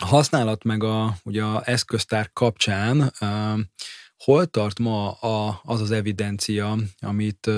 [0.00, 3.70] használat meg a, ugye a eszköztár kapcsán um,
[4.16, 7.50] hol tart ma a, az az evidencia, amit,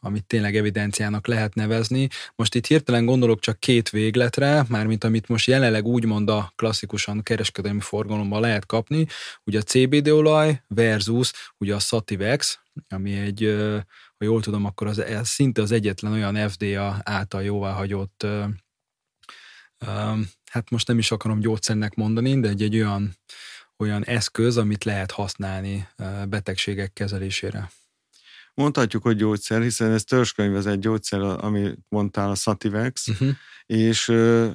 [0.00, 2.08] amit tényleg evidenciának lehet nevezni?
[2.34, 7.80] Most itt hirtelen gondolok csak két végletre, mármint amit most jelenleg úgymond a klasszikusan kereskedelmi
[7.80, 9.06] forgalomban lehet kapni,
[9.44, 12.58] ugye a CBD olaj versus ugye a Sativex,
[12.88, 13.54] ami egy,
[14.18, 18.26] ha jól tudom, akkor az, ez szinte az egyetlen olyan FDA által jóváhagyott
[20.50, 23.16] hát most nem is akarom gyógyszernek mondani, de egy, egy olyan,
[23.82, 25.88] olyan eszköz, amit lehet használni
[26.28, 27.70] betegségek kezelésére.
[28.54, 29.92] Mondhatjuk, hogy gyógyszer, hiszen
[30.36, 33.28] ez egy gyógyszer, ami mondtál a Sativex, uh-huh.
[33.66, 34.12] és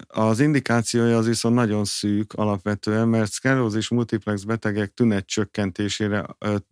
[0.08, 6.26] az indikációja az viszont nagyon szűk alapvetően, mert szkerózis multiplex betegek tünet csökkentésére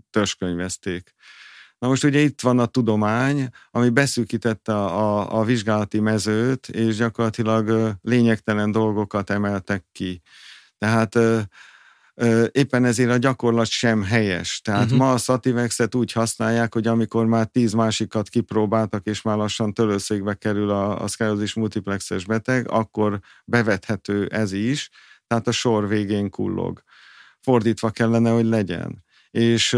[0.10, 1.14] törzskönyvezték.
[1.78, 6.96] Na most ugye itt van a tudomány, ami beszűkítette a, a, a vizsgálati mezőt, és
[6.96, 10.22] gyakorlatilag lényegtelen dolgokat emeltek ki.
[10.78, 11.18] Tehát
[12.52, 14.62] éppen ezért a gyakorlat sem helyes.
[14.62, 14.98] Tehát uh-huh.
[14.98, 20.34] ma a Sativexet úgy használják, hogy amikor már tíz másikat kipróbáltak, és már lassan tölőszékbe
[20.34, 24.90] kerül a, a szklerózis multiplexes beteg, akkor bevethető ez is,
[25.28, 26.84] tehát a sor végén kullog.
[27.42, 29.04] Fordítva kellene, hogy legyen.
[29.32, 29.78] És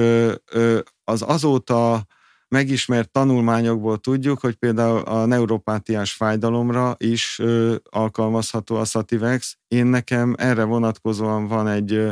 [1.04, 2.06] az azóta
[2.50, 9.58] megismert tanulmányokból tudjuk, hogy például a neuropátiás fájdalomra is ö, alkalmazható a Sativex.
[9.68, 12.10] Én nekem erre vonatkozóan van egy ö,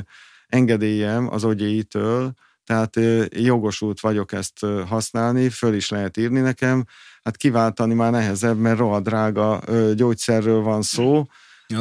[0.47, 2.31] engedélyem az ogyéitől,
[2.63, 6.85] tehát ö, jogosult vagyok ezt ö, használni, föl is lehet írni nekem.
[7.23, 11.25] Hát kiváltani már nehezebb, mert rohadt drága ö, gyógyszerről van szó.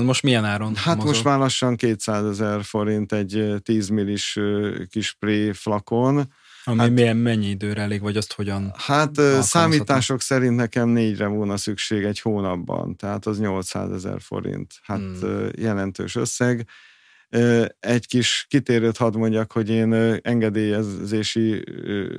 [0.02, 1.10] Most milyen áron Hát mozog?
[1.10, 4.38] most már lassan 200 ezer forint egy 10 millis
[4.90, 6.32] kis spray flakon
[6.64, 9.10] ami hát, milyen, mennyi időre elég, vagy azt hogyan Hát
[9.40, 14.72] számítások szerint nekem négyre volna szükség egy hónapban, tehát az 800 ezer forint.
[14.82, 15.48] Hát hmm.
[15.56, 16.66] jelentős összeg.
[17.80, 19.92] Egy kis kitérőt hadd mondjak, hogy én
[20.22, 21.64] engedélyezési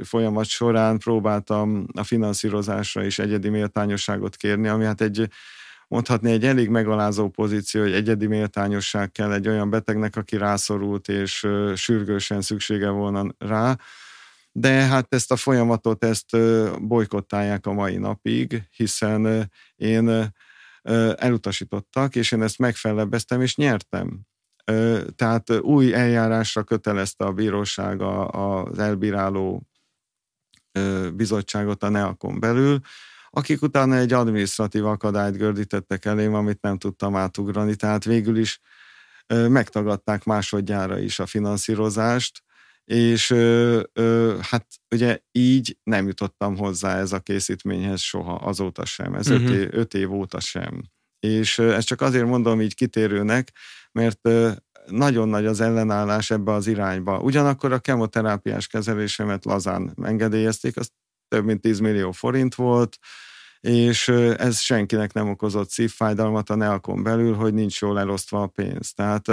[0.04, 5.28] folyamat során próbáltam a finanszírozásra is egyedi méltányosságot kérni, ami hát egy
[5.88, 11.48] mondhatni egy elég megalázó pozíció, hogy egyedi méltányosság kell egy olyan betegnek, aki rászorult és
[11.76, 13.78] sürgősen szüksége volna rá
[14.58, 16.38] de hát ezt a folyamatot, ezt
[16.82, 20.34] bolykottálják a mai napig, hiszen én
[21.16, 24.20] elutasítottak, és én ezt megfelebbeztem, és nyertem.
[25.16, 29.68] Tehát új eljárásra kötelezte a bíróság az elbíráló
[31.14, 32.80] bizottságot a NEAKon belül,
[33.30, 38.60] akik utána egy administratív akadályt gördítettek elém, amit nem tudtam átugrani, tehát végül is
[39.28, 42.44] megtagadták másodjára is a finanszírozást,
[42.86, 44.66] és ö, ö, hát
[44.96, 49.44] ugye így nem jutottam hozzá ez a készítményhez soha, azóta sem, ez uh-huh.
[49.44, 49.60] öt, mhm.
[49.60, 50.82] év, öt év óta sem.
[51.20, 53.52] És ö, ezt csak azért mondom így kitérőnek,
[53.92, 54.52] mert ö,
[54.86, 57.20] nagyon nagy az ellenállás ebbe az irányba.
[57.20, 60.90] Ugyanakkor a kemoterápiás kezelésemet lazán engedélyezték, az
[61.28, 62.98] több mint 10 millió forint volt,
[63.60, 64.08] és
[64.38, 68.94] ez senkinek nem okozott szívfájdalmat a neakon belül, hogy nincs jól elosztva a pénz.
[68.94, 69.28] Tehát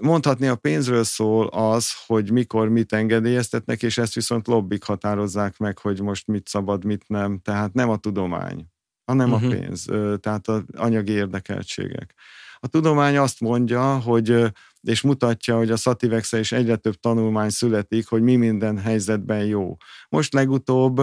[0.00, 5.78] mondhatni a pénzről szól az, hogy mikor mit engedélyeztetnek, és ezt viszont lobbik határozzák meg,
[5.78, 7.38] hogy most mit szabad, mit nem.
[7.38, 8.66] Tehát nem a tudomány,
[9.04, 9.44] hanem uh-huh.
[9.44, 9.60] a mhm.
[9.60, 9.84] pénz,
[10.20, 12.14] tehát az anyagi érdekeltségek.
[12.58, 18.08] A tudomány azt mondja, hogy és mutatja, hogy a sativex is egyre több tanulmány születik,
[18.08, 19.76] hogy mi minden helyzetben jó.
[20.08, 20.98] Most legutóbb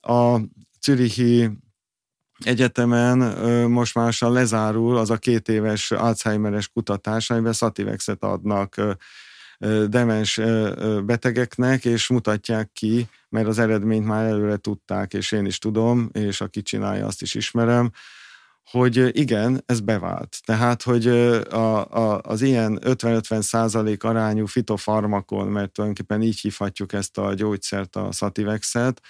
[0.00, 0.40] a
[0.82, 1.50] Zürichi
[2.44, 3.18] egyetemen
[3.68, 8.80] most mással lezárul az a két éves Alzheimeres kutatás, amiben szativexet adnak
[9.86, 10.40] demens
[11.04, 16.40] betegeknek, és mutatják ki, mert az eredményt már előre tudták, és én is tudom, és
[16.40, 17.90] aki csinálja, azt is ismerem,
[18.70, 20.36] hogy igen, ez bevált.
[20.44, 27.18] Tehát, hogy a, a, az ilyen 50-50 százalék arányú fitofarmakon, mert tulajdonképpen így hívhatjuk ezt
[27.18, 29.00] a gyógyszert, a szativexet,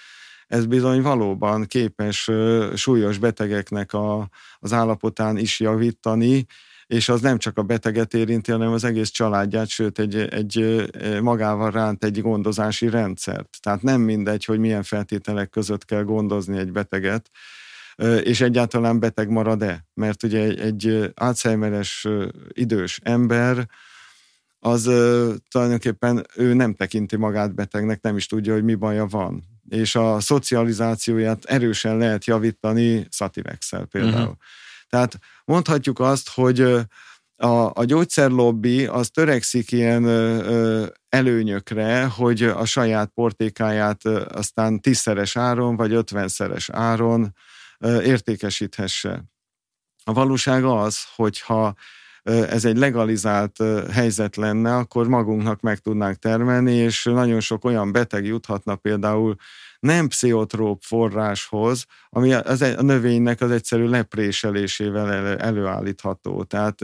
[0.51, 2.29] ez bizony valóban képes
[2.75, 4.29] súlyos betegeknek a,
[4.59, 6.45] az állapotán is javítani,
[6.87, 10.85] és az nem csak a beteget érinti, hanem az egész családját, sőt egy, egy
[11.21, 13.57] magával ránt egy gondozási rendszert.
[13.59, 17.29] Tehát nem mindegy, hogy milyen feltételek között kell gondozni egy beteget,
[18.23, 19.85] és egyáltalán beteg marad-e.
[19.93, 22.07] Mert ugye egy, egy Alzheimeres
[22.49, 23.67] idős ember,
[24.59, 24.83] az
[25.49, 30.19] tulajdonképpen ő nem tekinti magát betegnek, nem is tudja, hogy mi baja van és a
[30.19, 34.21] szocializációját erősen lehet javítani sativex például.
[34.21, 34.35] Uh-huh.
[34.89, 36.61] Tehát mondhatjuk azt, hogy
[37.35, 45.75] a, a gyógyszerlobbi az törekszik ilyen ö, előnyökre, hogy a saját portékáját aztán tízszeres áron
[45.75, 47.35] vagy ötvenszeres áron
[47.79, 49.23] ö, értékesíthesse.
[50.03, 51.73] A valóság az, hogyha
[52.23, 58.25] ez egy legalizált helyzet lenne, akkor magunknak meg tudnánk termelni, és nagyon sok olyan beteg
[58.25, 59.35] juthatna például
[59.79, 66.43] nem pszichotróp forráshoz, ami az, e, a növénynek az egyszerű lepréselésével előállítható.
[66.43, 66.79] Tehát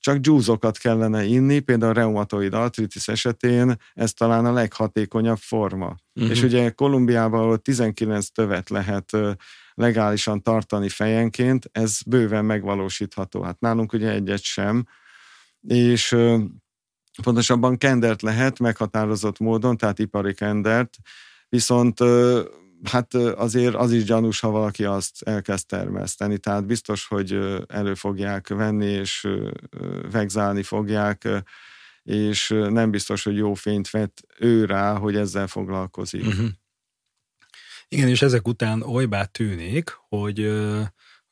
[0.00, 5.96] csak dzsúzokat kellene inni, például a reumatoid artritis esetén ez talán a leghatékonyabb forma.
[6.14, 6.32] Uh-huh.
[6.32, 9.16] És ugye Kolumbiában, ahol 19 tövet lehet
[9.78, 13.42] legálisan tartani fejenként, ez bőven megvalósítható.
[13.42, 14.86] Hát nálunk ugye egyet sem,
[15.60, 16.16] és
[17.22, 20.96] pontosabban kendert lehet meghatározott módon, tehát ipari kendert,
[21.48, 22.00] viszont
[22.90, 28.48] hát azért az is gyanús, ha valaki azt elkezd termeszteni, tehát biztos, hogy elő fogják
[28.48, 29.28] venni, és
[30.10, 31.28] vegzálni fogják,
[32.02, 36.26] és nem biztos, hogy jó fényt vett ő rá, hogy ezzel foglalkozik.
[36.26, 36.48] Uh-huh.
[37.88, 40.38] Igen, és ezek után olybá tűnik, hogy,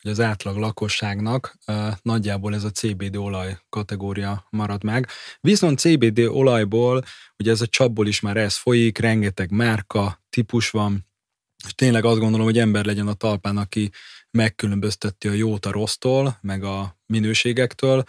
[0.03, 1.57] hogy az átlag lakosságnak
[2.03, 5.09] nagyjából ez a CBD olaj kategória marad meg.
[5.41, 7.05] Viszont CBD olajból,
[7.39, 11.07] ugye ez a csapból is már ez folyik, rengeteg márka, típus van,
[11.67, 13.91] és tényleg azt gondolom, hogy ember legyen a talpán, aki
[14.31, 18.05] megkülönbözteti a jót a rossztól, meg a minőségektől.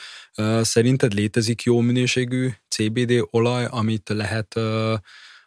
[0.62, 4.56] Szerinted létezik jó minőségű CBD olaj, amit lehet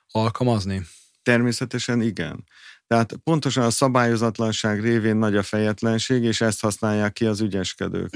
[0.06, 0.82] alkalmazni?
[1.22, 2.44] Természetesen igen.
[2.90, 8.10] Tehát pontosan a szabályozatlanság révén nagy a fejetlenség, és ezt használják ki az ügyeskedők.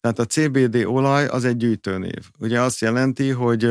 [0.00, 2.28] Tehát a CBD olaj az egy gyűjtőnév.
[2.38, 3.70] Ugye azt jelenti, hogy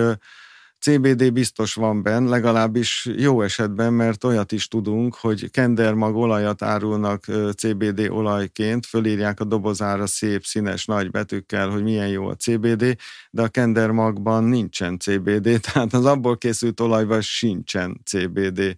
[0.80, 7.26] CBD biztos van benne, legalábbis jó esetben, mert olyat is tudunk, hogy kendermag olajat árulnak
[7.56, 12.97] CBD olajként, fölírják a dobozára szép színes nagy betűkkel, hogy milyen jó a CBD,
[13.30, 18.76] de a kendermagban nincsen CBD, tehát az abból készült olajban sincsen CBD.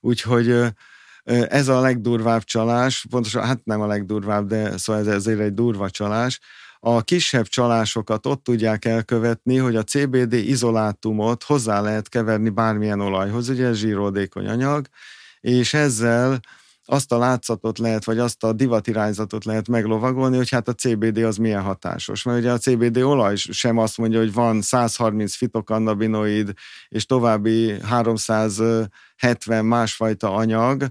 [0.00, 0.74] Úgyhogy
[1.48, 5.90] ez a legdurvább csalás, pontosan, hát nem a legdurvább, de szóval ez ezért egy durva
[5.90, 6.40] csalás,
[6.80, 13.48] a kisebb csalásokat ott tudják elkövetni, hogy a CBD izolátumot hozzá lehet keverni bármilyen olajhoz,
[13.48, 14.86] ugye ez zsíródékony anyag,
[15.40, 16.40] és ezzel
[16.84, 21.36] azt a látszatot lehet, vagy azt a divatirányzatot lehet meglovagolni, hogy hát a CBD az
[21.36, 22.22] milyen hatásos.
[22.22, 26.52] Mert ugye a CBD olaj sem azt mondja, hogy van 130 fitokannabinoid
[26.88, 30.90] és további 370 másfajta anyag,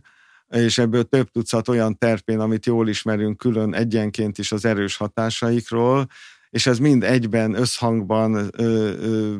[0.49, 6.07] és ebből több tucat olyan terpén, amit jól ismerünk külön egyenként is az erős hatásaikról,
[6.49, 9.35] és ez mind egyben, összhangban ö, ö,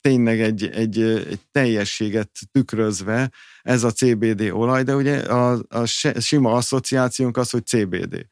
[0.00, 3.30] tényleg egy, egy, egy teljességet tükrözve
[3.62, 5.84] ez a CBD olaj, de ugye a, a
[6.20, 8.26] sima asszociációnk az, hogy CBD.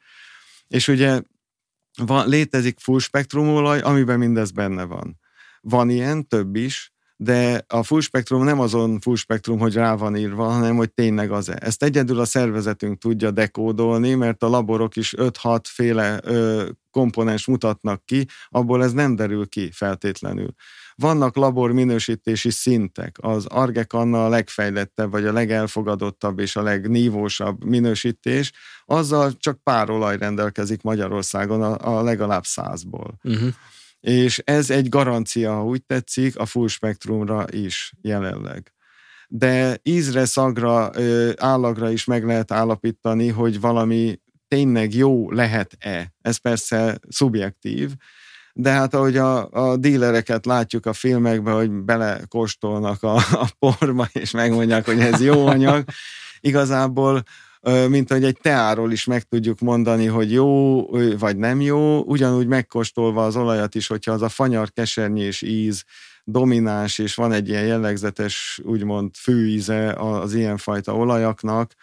[0.68, 1.20] És ugye
[1.96, 5.18] van, létezik full spektrum olaj, amiben mindez benne van.
[5.60, 10.16] Van ilyen, több is, de a full spektrum nem azon full spektrum, hogy rá van
[10.16, 11.58] írva, hanem hogy tényleg az-e.
[11.60, 18.04] Ezt egyedül a szervezetünk tudja dekódolni, mert a laborok is 5-6 féle ö, komponens mutatnak
[18.04, 20.54] ki, abból ez nem derül ki feltétlenül.
[20.94, 23.16] Vannak labor minősítési szintek.
[23.20, 28.52] Az Argekanna a legfejlettebb, vagy a legelfogadottabb és a legnívósabb minősítés,
[28.84, 33.18] azzal csak pár olaj rendelkezik Magyarországon a, a legalább százból.
[33.22, 33.48] Uh-huh
[34.00, 38.72] és ez egy garancia, ha úgy tetszik, a full spektrumra is jelenleg.
[39.28, 40.90] De ízre, szagra,
[41.36, 46.12] állagra is meg lehet állapítani, hogy valami tényleg jó lehet-e.
[46.20, 47.90] Ez persze szubjektív,
[48.52, 54.30] de hát ahogy a, a dílereket látjuk a filmekben, hogy belekóstolnak a, a porba, és
[54.30, 55.84] megmondják, hogy ez jó anyag,
[56.40, 57.22] igazából
[57.88, 60.82] mint hogy egy teáról is meg tudjuk mondani, hogy jó
[61.18, 65.84] vagy nem jó, ugyanúgy megkóstolva az olajat is, hogyha az a fanyar kesernyés íz
[66.24, 71.74] domináns, és van egy ilyen jellegzetes, úgymond fűíze az ilyenfajta olajaknak,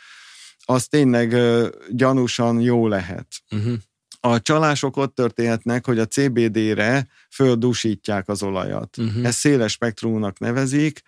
[0.65, 1.35] az tényleg
[1.89, 3.27] gyanúsan jó lehet.
[3.51, 3.73] Uh-huh.
[4.19, 8.97] A csalások ott történhetnek, hogy a CBD-re földúsítják az olajat.
[8.97, 9.25] Uh-huh.
[9.25, 11.01] Ezt széles spektrumnak nevezik,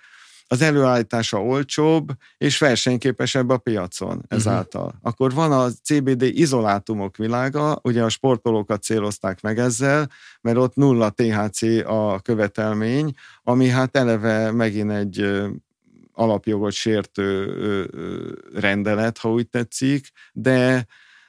[0.47, 4.85] az előállítása olcsóbb és versenyképesebb a piacon ezáltal.
[4.85, 4.99] Uh-huh.
[5.01, 10.09] Akkor van a CBD izolátumok világa, ugye a sportolókat célozták meg ezzel,
[10.41, 15.47] mert ott nulla THC a követelmény, ami hát eleve megint egy
[16.13, 17.89] alapjogot sértő
[18.53, 20.85] rendelet, ha úgy tetszik, de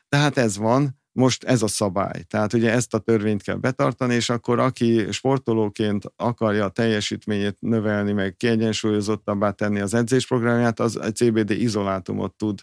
[0.09, 2.23] tehát ez van, most ez a szabály.
[2.29, 8.13] Tehát ugye ezt a törvényt kell betartani, és akkor aki sportolóként akarja a teljesítményét növelni,
[8.13, 12.61] meg kiegyensúlyozottabbá tenni az edzésprogramját, az egy CBD izolátumot tud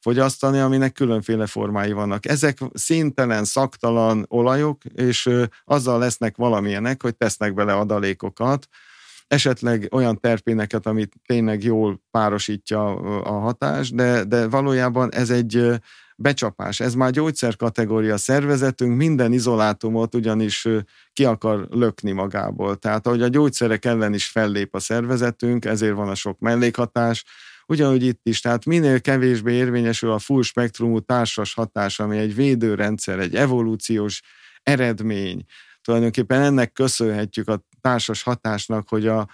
[0.00, 2.26] fogyasztani, aminek különféle formái vannak.
[2.26, 5.30] Ezek szintelen, szaktalan olajok, és
[5.64, 8.68] azzal lesznek valamilyenek, hogy tesznek bele adalékokat,
[9.26, 15.80] esetleg olyan terpéneket, amit tényleg jól párosítja a hatás, de, de valójában ez egy
[16.20, 16.80] becsapás.
[16.80, 20.68] Ez már gyógyszer kategória szervezetünk, minden izolátumot ugyanis
[21.12, 22.76] ki akar lökni magából.
[22.76, 27.24] Tehát ahogy a gyógyszerek ellen is fellép a szervezetünk, ezért van a sok mellékhatás,
[27.70, 33.18] Ugyanúgy itt is, tehát minél kevésbé érvényesül a full spektrumú társas hatás, ami egy védőrendszer,
[33.18, 34.22] egy evolúciós
[34.62, 35.44] eredmény.
[35.82, 39.28] Tulajdonképpen ennek köszönhetjük a társas hatásnak, hogy a,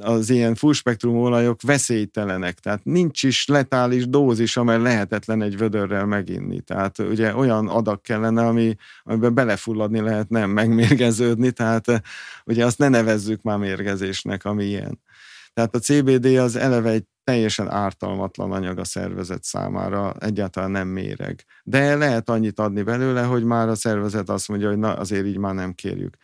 [0.00, 6.06] az ilyen full spektrum olajok veszélytelenek, tehát nincs is letális dózis, amely lehetetlen egy vödörrel
[6.06, 6.60] meginni.
[6.60, 12.02] Tehát ugye olyan adag kellene, ami, amiben belefulladni lehet, nem megmérgeződni, tehát
[12.44, 15.00] ugye azt ne nevezzük már mérgezésnek, ami ilyen.
[15.54, 21.44] Tehát a CBD az eleve egy teljesen ártalmatlan anyag a szervezet számára, egyáltalán nem méreg.
[21.64, 25.38] De lehet annyit adni belőle, hogy már a szervezet azt mondja, hogy na azért így
[25.38, 26.16] már nem kérjük.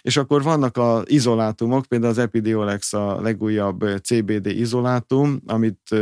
[0.00, 5.94] És akkor vannak az izolátumok, például az Epidiolex a legújabb CBD izolátum, amit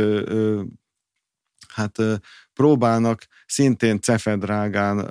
[1.67, 1.97] hát
[2.53, 5.07] próbálnak szintén cefedrágán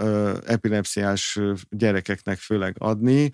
[0.47, 1.39] epilepsziás
[1.71, 3.33] gyerekeknek főleg adni,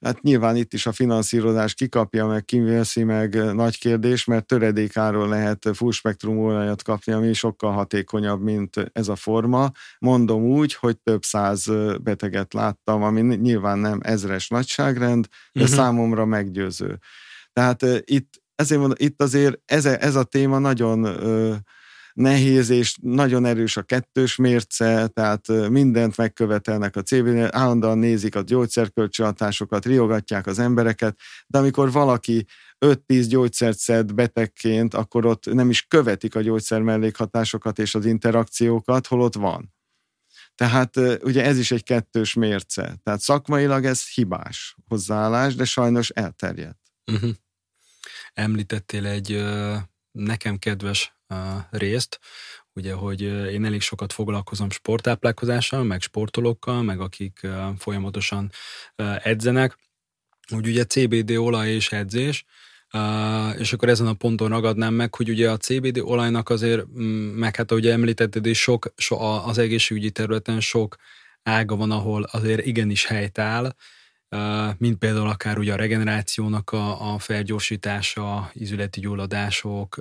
[0.00, 5.68] Hát nyilván itt is a finanszírozás kikapja meg, kiveszi meg nagy kérdés, mert töredékáról lehet
[5.72, 9.70] full spektrum olajat kapni, ami sokkal hatékonyabb, mint ez a forma.
[9.98, 11.66] Mondom úgy, hogy több száz
[12.02, 15.76] beteget láttam, ami nyilván nem ezres nagyságrend, de uh-huh.
[15.76, 16.98] számomra meggyőző.
[17.52, 21.06] Tehát itt, ezért mondom, itt azért ez, ez a téma nagyon
[22.16, 28.42] nehéz, és nagyon erős a kettős mérce, tehát mindent megkövetelnek a cb állandóan nézik a
[28.42, 32.46] gyógyszerkölcsönhatásokat, riogatják az embereket, de amikor valaki
[32.86, 39.06] 5-10 gyógyszert szed betegként, akkor ott nem is követik a gyógyszer mellékhatásokat és az interakciókat,
[39.06, 39.74] holott van.
[40.54, 42.96] Tehát ugye ez is egy kettős mérce.
[43.02, 46.80] Tehát szakmailag ez hibás hozzáállás, de sajnos elterjedt.
[47.12, 47.30] Uh-huh.
[48.32, 49.44] Említettél egy
[50.16, 51.16] nekem kedves
[51.70, 52.20] részt,
[52.72, 57.46] ugye, hogy én elég sokat foglalkozom sportáplálkozással, meg sportolókkal, meg akik
[57.78, 58.50] folyamatosan
[59.22, 59.78] edzenek,
[60.54, 62.44] úgy ugye CBD olaj és edzés,
[63.58, 67.02] és akkor ezen a ponton ragadnám meg, hogy ugye a CBD olajnak azért, mm,
[67.38, 70.96] meg hát ahogy említetted is, sok, so, az egészségügyi területen sok
[71.42, 73.74] ága van, ahol azért igenis helytáll,
[74.78, 79.96] mint például akár ugye a regenerációnak a, a felgyorsítása, izületi gyulladások,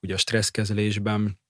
[0.00, 1.40] ugye a stresszkezelésben,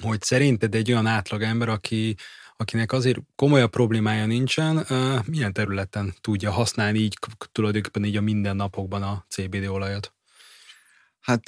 [0.00, 2.16] hogy szerinted egy olyan átlagember, aki,
[2.56, 4.86] akinek azért komolyabb problémája nincsen,
[5.26, 7.18] milyen területen tudja használni így
[7.52, 10.14] tulajdonképpen így a mindennapokban a CBD olajat?
[11.20, 11.42] Hát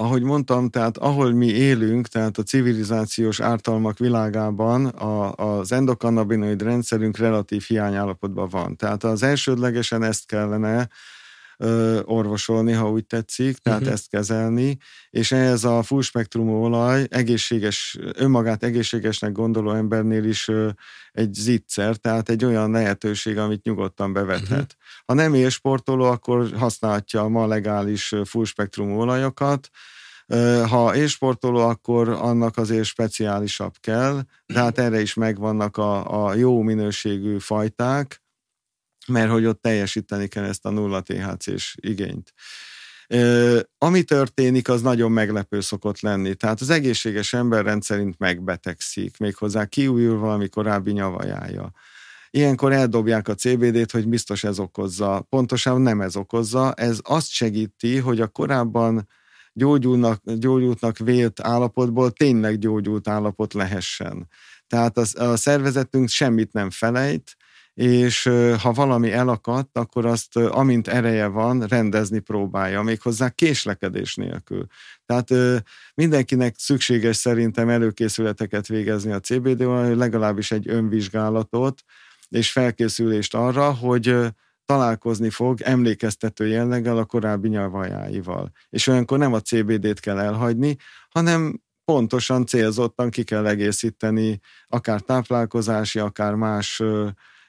[0.00, 7.16] ahogy mondtam, tehát ahol mi élünk, tehát a civilizációs ártalmak világában a, az endokannabinoid rendszerünk
[7.16, 8.76] relatív hiányállapotban van.
[8.76, 10.88] Tehát az elsődlegesen ezt kellene
[11.60, 13.94] ö, orvosolni, ha úgy tetszik, tehát uh-huh.
[13.94, 14.78] ezt kezelni,
[15.10, 20.68] és ez a full spektrumú olaj egészséges, önmagát egészségesnek gondoló embernél is ö,
[21.12, 24.48] egy zicser, tehát egy olyan lehetőség, amit nyugodtan bevethet.
[24.50, 25.04] Uh-huh.
[25.06, 29.70] Ha nem élsportoló, akkor használhatja a ma legális full spektrumú olajokat,
[30.68, 36.62] ha élsportoló, akkor annak azért speciálisabb kell, de hát erre is megvannak a, a jó
[36.62, 38.22] minőségű fajták,
[39.10, 42.34] mert hogy ott teljesíteni kell ezt a nulla THC-s igényt.
[43.78, 46.34] Ami történik, az nagyon meglepő szokott lenni.
[46.34, 51.72] Tehát az egészséges ember rendszerint megbetegszik, méghozzá kiújul valami korábbi nyavajája.
[52.30, 55.26] Ilyenkor eldobják a CBD-t, hogy biztos ez okozza.
[55.28, 59.08] Pontosan nem ez okozza, ez azt segíti, hogy a korábban
[59.52, 64.28] gyógyulnak, gyógyultnak vélt állapotból tényleg gyógyult állapot lehessen.
[64.66, 67.36] Tehát a, a szervezetünk semmit nem felejt,
[67.80, 68.30] és
[68.62, 74.66] ha valami elakadt, akkor azt, amint ereje van, rendezni próbálja, méghozzá késlekedés nélkül.
[75.06, 75.28] Tehát
[75.94, 81.82] mindenkinek szükséges szerintem előkészületeket végezni a CBD-val, legalábbis egy önvizsgálatot,
[82.28, 84.16] és felkészülést arra, hogy
[84.64, 88.52] találkozni fog emlékeztető jelleggel a korábbi nyavajáival.
[88.70, 90.76] És olyankor nem a CBD-t kell elhagyni,
[91.10, 96.82] hanem pontosan célzottan ki kell egészíteni akár táplálkozási, akár más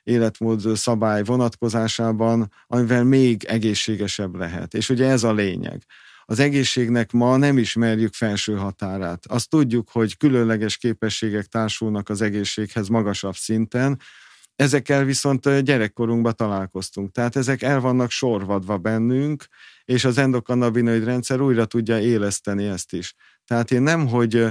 [0.04, 4.74] életmód szabály vonatkozásában, amivel még egészségesebb lehet.
[4.74, 5.84] És ugye ez a lényeg.
[6.26, 9.26] Az egészségnek ma nem ismerjük felső határát.
[9.26, 14.00] Azt tudjuk, hogy különleges képességek társulnak az egészséghez magasabb szinten,
[14.62, 17.12] Ezekkel viszont gyerekkorunkban találkoztunk.
[17.12, 19.46] Tehát ezek el vannak sorvadva bennünk,
[19.86, 23.14] és az endokannabinoid rendszer újra tudja éleszteni ezt is.
[23.46, 24.48] Tehát én nem, hogy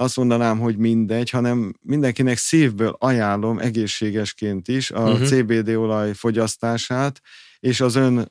[0.00, 5.26] azt mondanám, hogy mindegy, hanem mindenkinek szívből ajánlom egészségesként is a uh-huh.
[5.26, 7.20] CBD olaj fogyasztását,
[7.58, 8.28] és az ön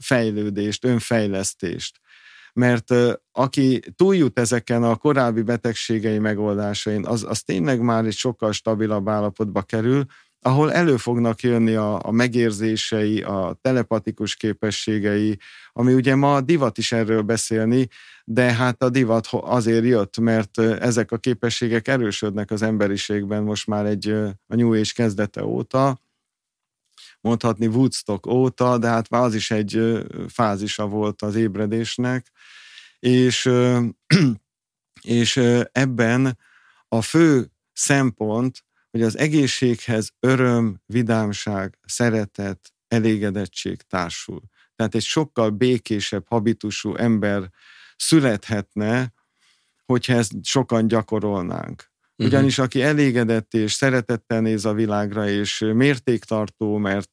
[0.00, 2.00] fejlődést, önfejlesztést.
[2.52, 2.94] mert
[3.32, 9.62] aki túljut ezeken a korábbi betegségei megoldásain, az, az tényleg már egy sokkal stabilabb állapotba
[9.62, 10.04] kerül,
[10.42, 15.38] ahol elő fognak jönni a, a megérzései, a telepatikus képességei,
[15.72, 17.88] ami ugye ma divat is erről beszélni,
[18.24, 23.86] de hát a divat azért jött, mert ezek a képességek erősödnek az emberiségben most már
[23.86, 24.08] egy
[24.46, 26.00] a New Age kezdete óta,
[27.20, 32.26] mondhatni Woodstock óta, de hát már az is egy fázisa volt az ébredésnek,
[32.98, 33.50] és,
[35.02, 35.36] és
[35.72, 36.38] ebben
[36.88, 44.40] a fő szempont, hogy az egészséghez öröm, vidámság, szeretet, elégedettség társul.
[44.76, 47.50] Tehát egy sokkal békésebb habitusú ember
[47.96, 49.12] születhetne,
[49.84, 51.90] hogyha ezt sokan gyakorolnánk.
[52.16, 52.28] Mhm.
[52.28, 57.10] Ugyanis aki elégedett és szeretettel néz a világra, és mértéktartó, mert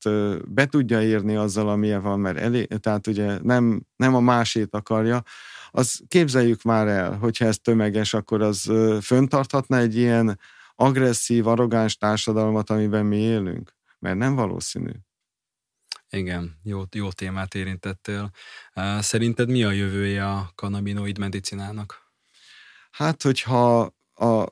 [0.47, 5.23] be tudja érni azzal, amilyen van, mert elé, tehát ugye nem, nem a másét akarja,
[5.71, 8.71] az képzeljük már el, hogyha ez tömeges, akkor az
[9.01, 10.39] föntarthatna egy ilyen
[10.79, 13.75] agresszív, arrogáns társadalmat, amiben mi élünk?
[13.99, 14.91] Mert nem valószínű.
[16.09, 18.31] Igen, jó, jó témát érintettél.
[18.99, 22.11] Szerinted mi a jövője a kanabinoid medicinának?
[22.91, 24.45] Hát, hogyha a,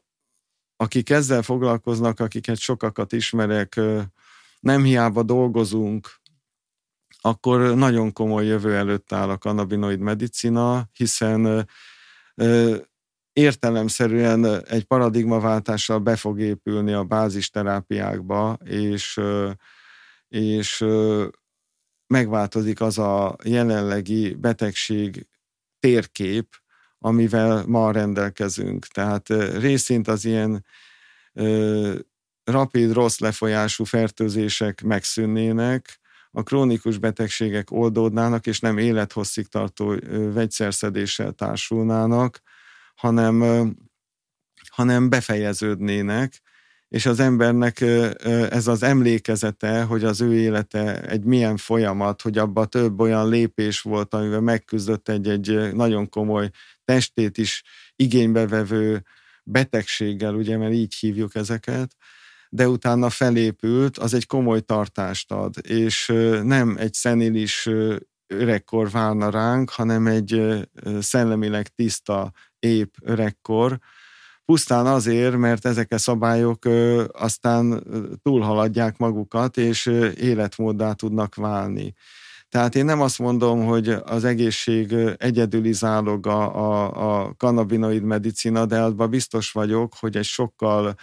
[0.75, 3.79] akik ezzel foglalkoznak, akiket sokakat ismerek,
[4.59, 6.09] nem hiába dolgozunk,
[7.21, 11.67] akkor nagyon komoly jövő előtt áll a kanabinoid medicina, hiszen
[13.35, 19.21] értelemszerűen egy paradigmaváltással be fog épülni a bázisterápiákba, és,
[20.27, 20.85] és
[22.07, 25.27] megváltozik az a jelenlegi betegség
[25.79, 26.47] térkép,
[26.99, 28.85] amivel ma rendelkezünk.
[28.85, 29.27] Tehát
[29.59, 30.65] részint az ilyen
[32.43, 35.99] rapid, rossz lefolyású fertőzések megszűnnének,
[36.31, 39.95] a krónikus betegségek oldódnának, és nem élethosszig tartó
[40.33, 42.41] vegyszerszedéssel társulnának,
[42.95, 43.43] hanem,
[44.69, 46.41] hanem befejeződnének,
[46.87, 47.81] és az embernek
[48.49, 53.81] ez az emlékezete, hogy az ő élete egy milyen folyamat, hogy abban több olyan lépés
[53.81, 56.49] volt, amivel megküzdött egy-egy nagyon komoly
[56.85, 57.63] testét is
[57.95, 59.03] igénybevevő
[59.43, 61.95] betegséggel, ugye, mert így hívjuk ezeket,
[62.49, 66.05] de utána felépült, az egy komoly tartást ad, és
[66.43, 67.69] nem egy szenilis
[68.27, 70.41] öregkor várna ránk, hanem egy
[70.99, 72.31] szellemileg tiszta,
[72.65, 73.79] épp öregkor,
[74.45, 76.65] pusztán azért, mert ezek a szabályok
[77.11, 77.83] aztán
[78.21, 79.85] túlhaladják magukat, és
[80.15, 81.93] életmóddá tudnak válni.
[82.49, 88.81] Tehát én nem azt mondom, hogy az egészség egyedüli záloga a, a kanabinoid medicina, de
[88.81, 90.95] abban biztos vagyok, hogy egy sokkal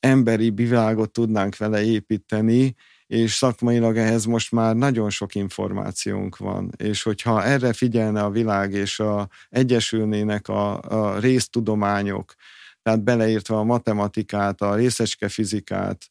[0.00, 2.74] emberi világot tudnánk vele építeni,
[3.08, 8.72] és szakmailag ehhez most már nagyon sok információnk van, és hogyha erre figyelne a világ,
[8.72, 12.34] és a, egyesülnének a, a résztudományok,
[12.82, 16.10] tehát beleértve a matematikát, a részecske fizikát,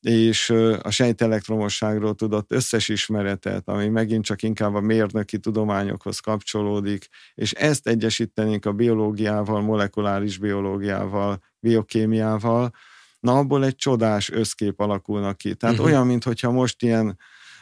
[0.00, 0.50] és
[0.82, 7.86] a sejtelektromosságról tudott összes ismeretet, ami megint csak inkább a mérnöki tudományokhoz kapcsolódik, és ezt
[7.88, 12.72] egyesítenénk a biológiával, molekuláris biológiával, biokémiával,
[13.20, 15.54] na abból egy csodás összkép alakulnak ki.
[15.54, 15.92] Tehát uh-huh.
[15.92, 17.18] olyan, mintha most ilyen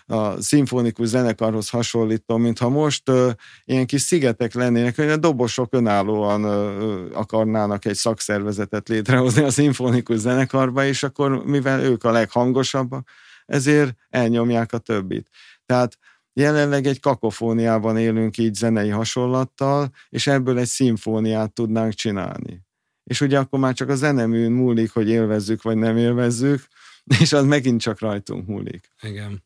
[0.07, 3.31] a szimfonikus zenekarhoz hasonlítom, mintha most uh,
[3.65, 10.19] ilyen kis szigetek lennének, hogy a dobosok önállóan uh, akarnának egy szakszervezetet létrehozni a szimfonikus
[10.19, 13.09] zenekarba, és akkor mivel ők a leghangosabbak,
[13.47, 15.29] ezért elnyomják a többit.
[15.67, 15.99] Tehát
[16.33, 22.66] jelenleg egy kakofóniában élünk így zenei hasonlattal, és ebből egy szimfóniát tudnánk csinálni.
[23.11, 26.67] És ugye akkor már csak a zeneműn múlik, hogy élvezzük vagy nem élvezzük,
[27.21, 28.91] és az megint csak rajtunk múlik.
[29.03, 29.45] Igen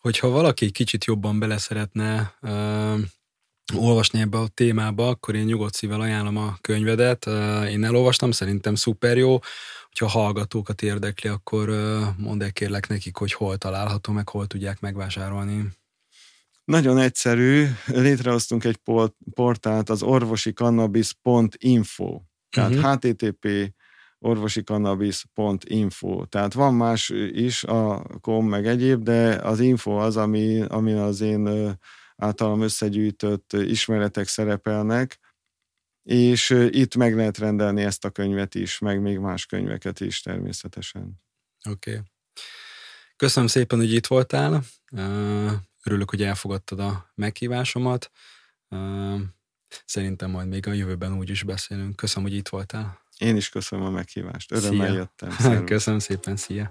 [0.00, 2.98] hogyha valaki kicsit jobban bele szeretne uh,
[3.74, 7.26] olvasni ebbe a témába, akkor én nyugodt szívvel ajánlom a könyvedet.
[7.26, 9.38] Uh, én elolvastam, szerintem szuper jó.
[9.88, 14.80] Hogyha hallgatókat érdekli, akkor uh, mondd el kérlek nekik, hogy hol található, meg hol tudják
[14.80, 15.68] megvásárolni.
[16.70, 18.78] Nagyon egyszerű, létrehoztunk egy
[19.34, 22.20] portált, az orvosikannabis.info,
[22.50, 22.94] tehát uh-huh.
[22.94, 23.48] http
[24.18, 26.24] orvosikannabis.info.
[26.24, 31.20] Tehát van más is, a kom meg egyéb, de az info az, ami, ami az
[31.20, 31.74] én
[32.16, 35.18] általam összegyűjtött ismeretek szerepelnek,
[36.02, 41.20] és itt meg lehet rendelni ezt a könyvet is, meg még más könyveket is természetesen.
[41.70, 41.90] Oké.
[41.90, 42.02] Okay.
[43.16, 44.62] Köszönöm szépen, hogy itt voltál.
[45.84, 48.10] Örülök, hogy elfogadtad a meghívásomat.
[49.84, 51.96] Szerintem majd még a jövőben úgy is beszélünk.
[51.96, 53.00] Köszönöm, hogy itt voltál.
[53.18, 54.52] Én is köszönöm a meghívást.
[54.52, 54.96] Örömmel szia.
[54.96, 55.64] jöttem.
[55.64, 56.70] Köszönöm szépen, szia!